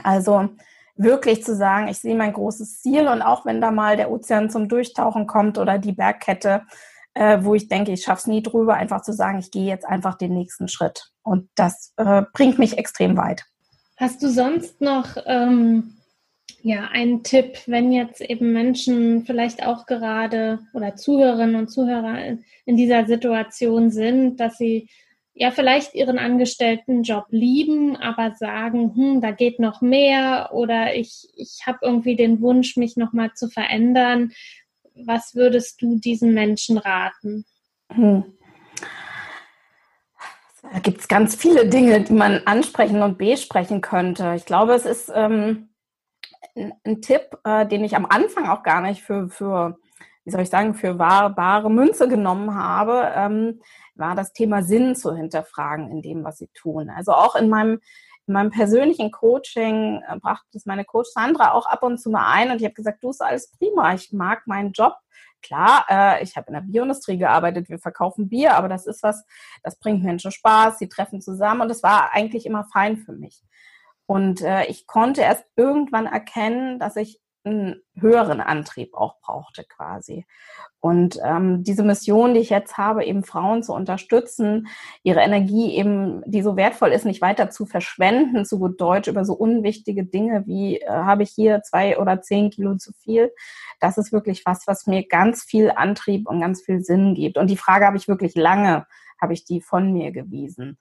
Also 0.03 0.49
wirklich 0.95 1.43
zu 1.43 1.55
sagen, 1.55 1.87
ich 1.87 1.99
sehe 1.99 2.15
mein 2.15 2.33
großes 2.33 2.81
Ziel 2.81 3.07
und 3.07 3.21
auch 3.21 3.45
wenn 3.45 3.61
da 3.61 3.71
mal 3.71 3.97
der 3.97 4.11
Ozean 4.11 4.49
zum 4.49 4.67
Durchtauchen 4.67 5.27
kommt 5.27 5.57
oder 5.57 5.77
die 5.77 5.93
Bergkette, 5.93 6.63
äh, 7.13 7.39
wo 7.41 7.55
ich 7.55 7.67
denke, 7.67 7.91
ich 7.91 8.03
schaff's 8.03 8.27
nie 8.27 8.41
drüber, 8.41 8.75
einfach 8.75 9.01
zu 9.01 9.13
sagen, 9.13 9.39
ich 9.39 9.51
gehe 9.51 9.65
jetzt 9.65 9.85
einfach 9.85 10.15
den 10.15 10.33
nächsten 10.33 10.67
Schritt. 10.67 11.11
Und 11.23 11.49
das 11.55 11.93
äh, 11.97 12.23
bringt 12.33 12.59
mich 12.59 12.77
extrem 12.77 13.17
weit. 13.17 13.43
Hast 13.97 14.23
du 14.23 14.29
sonst 14.29 14.81
noch 14.81 15.17
ähm, 15.25 15.97
ja 16.63 16.89
einen 16.91 17.23
Tipp, 17.23 17.59
wenn 17.67 17.91
jetzt 17.91 18.21
eben 18.21 18.53
Menschen 18.53 19.25
vielleicht 19.25 19.65
auch 19.65 19.85
gerade 19.85 20.59
oder 20.73 20.95
Zuhörerinnen 20.95 21.55
und 21.55 21.69
Zuhörer 21.69 22.23
in, 22.23 22.43
in 22.65 22.77
dieser 22.77 23.05
Situation 23.05 23.91
sind, 23.91 24.37
dass 24.39 24.57
sie 24.57 24.89
ja 25.33 25.51
vielleicht 25.51 25.95
ihren 25.95 26.19
angestellten 26.19 27.03
Job 27.03 27.25
lieben, 27.29 27.95
aber 27.95 28.35
sagen, 28.35 28.93
hm, 28.95 29.21
da 29.21 29.31
geht 29.31 29.59
noch 29.59 29.81
mehr 29.81 30.49
oder 30.53 30.95
ich, 30.95 31.29
ich 31.35 31.61
habe 31.65 31.79
irgendwie 31.81 32.15
den 32.15 32.41
Wunsch, 32.41 32.77
mich 32.77 32.97
nochmal 32.97 33.33
zu 33.33 33.49
verändern. 33.49 34.31
Was 34.93 35.35
würdest 35.35 35.81
du 35.81 35.99
diesen 35.99 36.33
Menschen 36.33 36.77
raten? 36.77 37.45
Hm. 37.93 38.23
Da 40.71 40.79
gibt 40.79 41.01
es 41.01 41.07
ganz 41.07 41.35
viele 41.35 41.67
Dinge, 41.67 42.01
die 42.01 42.13
man 42.13 42.41
ansprechen 42.45 43.01
und 43.01 43.17
besprechen 43.17 43.81
könnte. 43.81 44.33
Ich 44.35 44.45
glaube, 44.45 44.73
es 44.73 44.85
ist 44.85 45.11
ähm, 45.13 45.69
ein, 46.55 46.73
ein, 46.85 47.01
Tipp, 47.01 47.37
äh, 47.43 47.65
den 47.65 47.83
ich 47.83 47.95
am 47.95 48.05
Anfang 48.05 48.47
auch 48.47 48.63
gar 48.63 48.81
nicht 48.81 49.01
für, 49.01 49.27
für 49.29 49.77
wie 50.23 50.31
soll 50.31 50.41
ich 50.41 50.49
sagen, 50.49 50.75
für 50.75 50.99
wahre, 50.99 51.35
wahre 51.35 51.71
Münze 51.71 52.07
genommen 52.07 52.53
habe. 52.53 53.11
Ähm, 53.15 53.59
war 54.01 54.15
das 54.15 54.33
Thema 54.33 54.63
Sinn 54.63 54.97
zu 54.97 55.15
hinterfragen 55.15 55.89
in 55.89 56.01
dem, 56.01 56.25
was 56.25 56.39
sie 56.39 56.49
tun. 56.53 56.89
Also 56.89 57.13
auch 57.13 57.35
in 57.35 57.47
meinem, 57.47 57.79
in 58.27 58.33
meinem 58.33 58.51
persönlichen 58.51 59.11
Coaching 59.11 60.03
äh, 60.05 60.19
brachte 60.19 60.49
das 60.51 60.65
meine 60.65 60.83
Coach 60.83 61.09
Sandra 61.13 61.53
auch 61.53 61.65
ab 61.65 61.83
und 61.83 61.97
zu 61.97 62.09
mal 62.09 62.29
ein 62.29 62.51
und 62.51 62.57
ich 62.57 62.65
habe 62.65 62.73
gesagt, 62.73 63.01
du 63.01 63.11
ist 63.11 63.21
alles 63.21 63.51
prima, 63.51 63.93
ich 63.93 64.11
mag 64.11 64.45
meinen 64.45 64.73
Job, 64.73 64.95
klar, 65.41 65.85
äh, 65.89 66.23
ich 66.23 66.35
habe 66.35 66.47
in 66.47 66.53
der 66.53 66.61
Bioindustrie 66.61 67.17
gearbeitet, 67.17 67.69
wir 67.69 67.79
verkaufen 67.79 68.27
Bier, 68.27 68.55
aber 68.55 68.67
das 68.67 68.85
ist 68.85 69.03
was, 69.03 69.25
das 69.63 69.79
bringt 69.79 70.03
Menschen 70.03 70.31
Spaß, 70.31 70.79
sie 70.79 70.89
treffen 70.89 71.21
zusammen 71.21 71.61
und 71.61 71.69
es 71.69 71.83
war 71.83 72.11
eigentlich 72.11 72.45
immer 72.45 72.65
fein 72.65 72.97
für 72.97 73.13
mich. 73.13 73.41
Und 74.05 74.41
äh, 74.41 74.65
ich 74.65 74.87
konnte 74.87 75.21
erst 75.21 75.45
irgendwann 75.55 76.05
erkennen, 76.05 76.79
dass 76.79 76.97
ich 76.97 77.21
einen 77.43 77.81
höheren 77.95 78.41
Antrieb 78.41 78.93
auch 78.93 79.19
brauchte 79.21 79.63
quasi. 79.63 80.25
Und 80.79 81.19
ähm, 81.23 81.63
diese 81.63 81.83
Mission, 81.83 82.33
die 82.33 82.39
ich 82.39 82.49
jetzt 82.49 82.77
habe, 82.77 83.05
eben 83.05 83.23
Frauen 83.23 83.61
zu 83.61 83.73
unterstützen, 83.73 84.67
ihre 85.03 85.21
Energie 85.21 85.75
eben, 85.75 86.23
die 86.25 86.41
so 86.41 86.55
wertvoll 86.55 86.91
ist, 86.91 87.05
nicht 87.05 87.21
weiter 87.21 87.49
zu 87.49 87.65
verschwenden, 87.65 88.45
zu 88.45 88.57
gut 88.57 88.81
Deutsch, 88.81 89.07
über 89.07 89.23
so 89.23 89.33
unwichtige 89.33 90.03
Dinge 90.03 90.43
wie, 90.47 90.81
äh, 90.81 90.89
habe 90.89 91.23
ich 91.23 91.29
hier 91.29 91.61
zwei 91.61 91.99
oder 91.99 92.21
zehn 92.21 92.49
Kilo 92.49 92.75
zu 92.77 92.93
viel, 92.93 93.31
das 93.79 93.97
ist 93.97 94.11
wirklich 94.11 94.43
was, 94.45 94.65
was 94.67 94.87
mir 94.87 95.07
ganz 95.07 95.43
viel 95.43 95.71
Antrieb 95.71 96.27
und 96.27 96.41
ganz 96.41 96.63
viel 96.63 96.81
Sinn 96.81 97.13
gibt. 97.13 97.37
Und 97.37 97.49
die 97.49 97.57
Frage 97.57 97.85
habe 97.85 97.97
ich 97.97 98.07
wirklich 98.07 98.35
lange, 98.35 98.87
habe 99.19 99.33
ich 99.33 99.45
die 99.45 99.61
von 99.61 99.93
mir 99.93 100.11
gewiesen. 100.11 100.77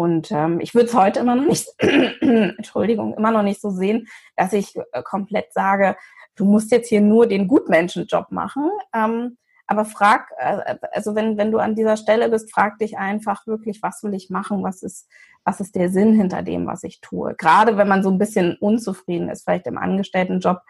Und 0.00 0.32
ähm, 0.32 0.60
ich 0.60 0.74
würde 0.74 0.86
es 0.86 0.94
heute 0.94 1.20
immer 1.20 1.34
noch 1.34 1.44
nicht, 1.44 1.68
Entschuldigung, 2.20 3.12
immer 3.12 3.32
noch 3.32 3.42
nicht 3.42 3.60
so 3.60 3.68
sehen, 3.68 4.08
dass 4.34 4.54
ich 4.54 4.74
äh, 4.92 5.02
komplett 5.02 5.52
sage, 5.52 5.94
du 6.36 6.46
musst 6.46 6.70
jetzt 6.70 6.88
hier 6.88 7.02
nur 7.02 7.26
den 7.26 7.46
Gutmenschenjob 7.46 8.32
machen. 8.32 8.70
Ähm, 8.94 9.36
aber 9.66 9.84
frag, 9.84 10.30
äh, 10.38 10.76
also 10.92 11.14
wenn, 11.14 11.36
wenn 11.36 11.52
du 11.52 11.58
an 11.58 11.74
dieser 11.74 11.98
Stelle 11.98 12.30
bist, 12.30 12.50
frag 12.50 12.78
dich 12.78 12.96
einfach 12.96 13.46
wirklich, 13.46 13.82
was 13.82 14.02
will 14.02 14.14
ich 14.14 14.30
machen? 14.30 14.62
Was 14.62 14.82
ist, 14.82 15.06
was 15.44 15.60
ist 15.60 15.74
der 15.76 15.90
Sinn 15.90 16.14
hinter 16.14 16.42
dem, 16.42 16.66
was 16.66 16.82
ich 16.82 17.02
tue? 17.02 17.34
Gerade 17.34 17.76
wenn 17.76 17.88
man 17.88 18.02
so 18.02 18.10
ein 18.10 18.16
bisschen 18.16 18.56
unzufrieden 18.56 19.28
ist, 19.28 19.44
vielleicht 19.44 19.66
im 19.66 19.76
Angestelltenjob 19.76 20.62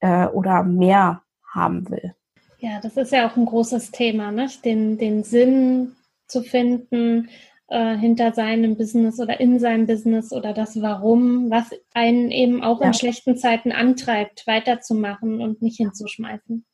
äh, 0.00 0.26
oder 0.26 0.64
mehr 0.64 1.22
haben 1.48 1.88
will. 1.90 2.12
Ja, 2.58 2.80
das 2.82 2.96
ist 2.96 3.12
ja 3.12 3.28
auch 3.28 3.36
ein 3.36 3.46
großes 3.46 3.92
Thema, 3.92 4.32
ne? 4.32 4.48
den, 4.64 4.98
den 4.98 5.22
Sinn 5.22 5.94
zu 6.26 6.42
finden, 6.42 7.28
äh, 7.68 7.96
hinter 7.96 8.32
seinem 8.32 8.76
Business 8.76 9.18
oder 9.20 9.40
in 9.40 9.58
seinem 9.58 9.86
Business 9.86 10.32
oder 10.32 10.52
das 10.52 10.80
Warum, 10.82 11.50
was 11.50 11.70
einen 11.94 12.30
eben 12.30 12.62
auch 12.62 12.80
ja. 12.80 12.88
in 12.88 12.94
schlechten 12.94 13.36
Zeiten 13.36 13.72
antreibt, 13.72 14.46
weiterzumachen 14.46 15.40
und 15.40 15.62
nicht 15.62 15.78
hinzuschmeißen. 15.78 16.64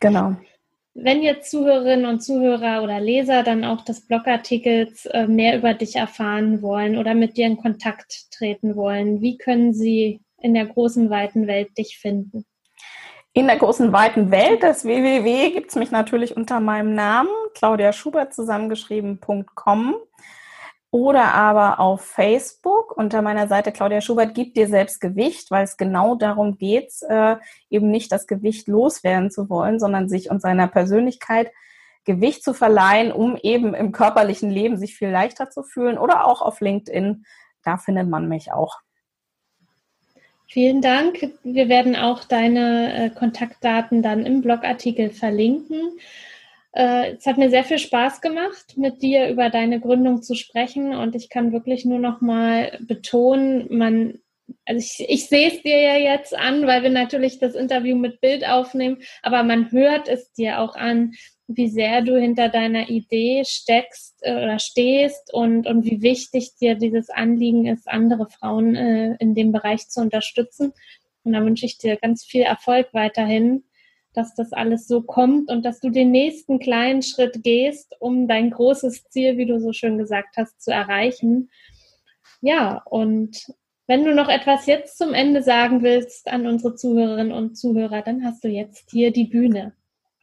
Genau. 0.00 0.36
Wenn 0.94 1.22
jetzt 1.22 1.50
Zuhörerinnen 1.50 2.06
und 2.06 2.20
Zuhörer 2.20 2.82
oder 2.82 3.00
Leser 3.00 3.42
dann 3.42 3.64
auch 3.64 3.82
des 3.82 4.06
Blogartikels 4.06 5.06
äh, 5.06 5.26
mehr 5.26 5.58
über 5.58 5.74
dich 5.74 5.96
erfahren 5.96 6.62
wollen 6.62 6.96
oder 6.96 7.14
mit 7.14 7.36
dir 7.36 7.46
in 7.46 7.58
Kontakt 7.58 8.30
treten 8.30 8.76
wollen, 8.76 9.20
wie 9.20 9.36
können 9.36 9.74
sie 9.74 10.20
in 10.40 10.54
der 10.54 10.66
großen, 10.66 11.10
weiten 11.10 11.46
Welt 11.46 11.76
dich 11.76 11.98
finden? 11.98 12.44
In 13.36 13.48
der 13.48 13.58
großen, 13.58 13.92
weiten 13.92 14.30
Welt 14.30 14.62
des 14.62 14.86
www 14.86 15.50
gibt 15.50 15.68
es 15.68 15.74
mich 15.74 15.90
natürlich 15.90 16.38
unter 16.38 16.58
meinem 16.58 16.94
Namen, 16.94 17.28
Claudia 17.52 17.92
Schubert 17.92 18.32
zusammengeschrieben.com 18.32 19.94
oder 20.90 21.34
aber 21.34 21.78
auf 21.78 22.00
Facebook 22.00 22.96
unter 22.96 23.20
meiner 23.20 23.46
Seite 23.46 23.72
Claudia 23.72 24.00
Schubert 24.00 24.34
gibt 24.34 24.56
dir 24.56 24.68
selbst 24.68 25.02
Gewicht, 25.02 25.50
weil 25.50 25.64
es 25.64 25.76
genau 25.76 26.14
darum 26.14 26.56
geht, 26.56 26.90
äh, 27.10 27.36
eben 27.68 27.90
nicht 27.90 28.10
das 28.10 28.26
Gewicht 28.26 28.68
loswerden 28.68 29.30
zu 29.30 29.50
wollen, 29.50 29.78
sondern 29.78 30.08
sich 30.08 30.30
und 30.30 30.40
seiner 30.40 30.66
Persönlichkeit 30.66 31.52
Gewicht 32.06 32.42
zu 32.42 32.54
verleihen, 32.54 33.12
um 33.12 33.36
eben 33.36 33.74
im 33.74 33.92
körperlichen 33.92 34.48
Leben 34.48 34.78
sich 34.78 34.96
viel 34.96 35.10
leichter 35.10 35.50
zu 35.50 35.62
fühlen 35.62 35.98
oder 35.98 36.24
auch 36.24 36.40
auf 36.40 36.62
LinkedIn. 36.62 37.26
Da 37.62 37.76
findet 37.76 38.08
man 38.08 38.28
mich 38.28 38.50
auch. 38.50 38.80
Vielen 40.48 40.80
Dank. 40.80 41.32
Wir 41.42 41.68
werden 41.68 41.96
auch 41.96 42.24
deine 42.24 43.06
äh, 43.06 43.10
Kontaktdaten 43.10 44.02
dann 44.02 44.24
im 44.24 44.42
Blogartikel 44.42 45.10
verlinken. 45.10 45.98
Äh, 46.72 47.14
es 47.16 47.26
hat 47.26 47.36
mir 47.36 47.50
sehr 47.50 47.64
viel 47.64 47.78
Spaß 47.78 48.20
gemacht, 48.20 48.76
mit 48.76 49.02
dir 49.02 49.28
über 49.28 49.50
deine 49.50 49.80
Gründung 49.80 50.22
zu 50.22 50.34
sprechen 50.34 50.94
und 50.94 51.14
ich 51.16 51.30
kann 51.30 51.52
wirklich 51.52 51.84
nur 51.84 51.98
noch 51.98 52.20
mal 52.20 52.78
betonen, 52.80 53.66
man 53.76 54.18
also 54.64 54.78
ich, 54.78 55.08
ich 55.08 55.28
sehe 55.28 55.48
es 55.48 55.62
dir 55.62 55.80
ja 55.80 55.96
jetzt 55.96 56.36
an, 56.36 56.66
weil 56.66 56.82
wir 56.82 56.90
natürlich 56.90 57.38
das 57.38 57.54
Interview 57.54 57.96
mit 57.96 58.20
Bild 58.20 58.46
aufnehmen, 58.46 58.98
aber 59.22 59.42
man 59.42 59.72
hört 59.72 60.08
es 60.08 60.32
dir 60.32 60.60
auch 60.60 60.76
an, 60.76 61.14
wie 61.48 61.68
sehr 61.68 62.02
du 62.02 62.18
hinter 62.18 62.48
deiner 62.48 62.88
Idee 62.88 63.44
steckst 63.46 64.16
äh, 64.22 64.32
oder 64.32 64.58
stehst 64.58 65.32
und, 65.32 65.66
und 65.66 65.84
wie 65.84 66.02
wichtig 66.02 66.56
dir 66.56 66.74
dieses 66.74 67.08
Anliegen 67.10 67.66
ist, 67.66 67.88
andere 67.88 68.28
Frauen 68.28 68.74
äh, 68.74 69.16
in 69.18 69.34
dem 69.34 69.52
Bereich 69.52 69.88
zu 69.88 70.00
unterstützen. 70.00 70.72
Und 71.22 71.32
da 71.32 71.44
wünsche 71.44 71.66
ich 71.66 71.78
dir 71.78 71.96
ganz 71.96 72.24
viel 72.24 72.42
Erfolg 72.42 72.88
weiterhin, 72.92 73.64
dass 74.12 74.34
das 74.34 74.52
alles 74.52 74.88
so 74.88 75.02
kommt 75.02 75.50
und 75.50 75.64
dass 75.64 75.80
du 75.80 75.90
den 75.90 76.10
nächsten 76.10 76.58
kleinen 76.58 77.02
Schritt 77.02 77.42
gehst, 77.42 77.94
um 78.00 78.26
dein 78.26 78.50
großes 78.50 79.04
Ziel, 79.10 79.36
wie 79.36 79.46
du 79.46 79.60
so 79.60 79.72
schön 79.72 79.98
gesagt 79.98 80.36
hast, 80.36 80.60
zu 80.60 80.72
erreichen. 80.72 81.50
Ja, 82.40 82.82
und 82.86 83.46
wenn 83.86 84.04
du 84.04 84.14
noch 84.14 84.28
etwas 84.28 84.66
jetzt 84.66 84.98
zum 84.98 85.14
Ende 85.14 85.42
sagen 85.42 85.82
willst 85.82 86.28
an 86.28 86.46
unsere 86.46 86.74
Zuhörerinnen 86.74 87.32
und 87.32 87.56
Zuhörer, 87.56 88.02
dann 88.02 88.24
hast 88.24 88.42
du 88.42 88.48
jetzt 88.48 88.90
hier 88.90 89.12
die 89.12 89.26
Bühne 89.26 89.74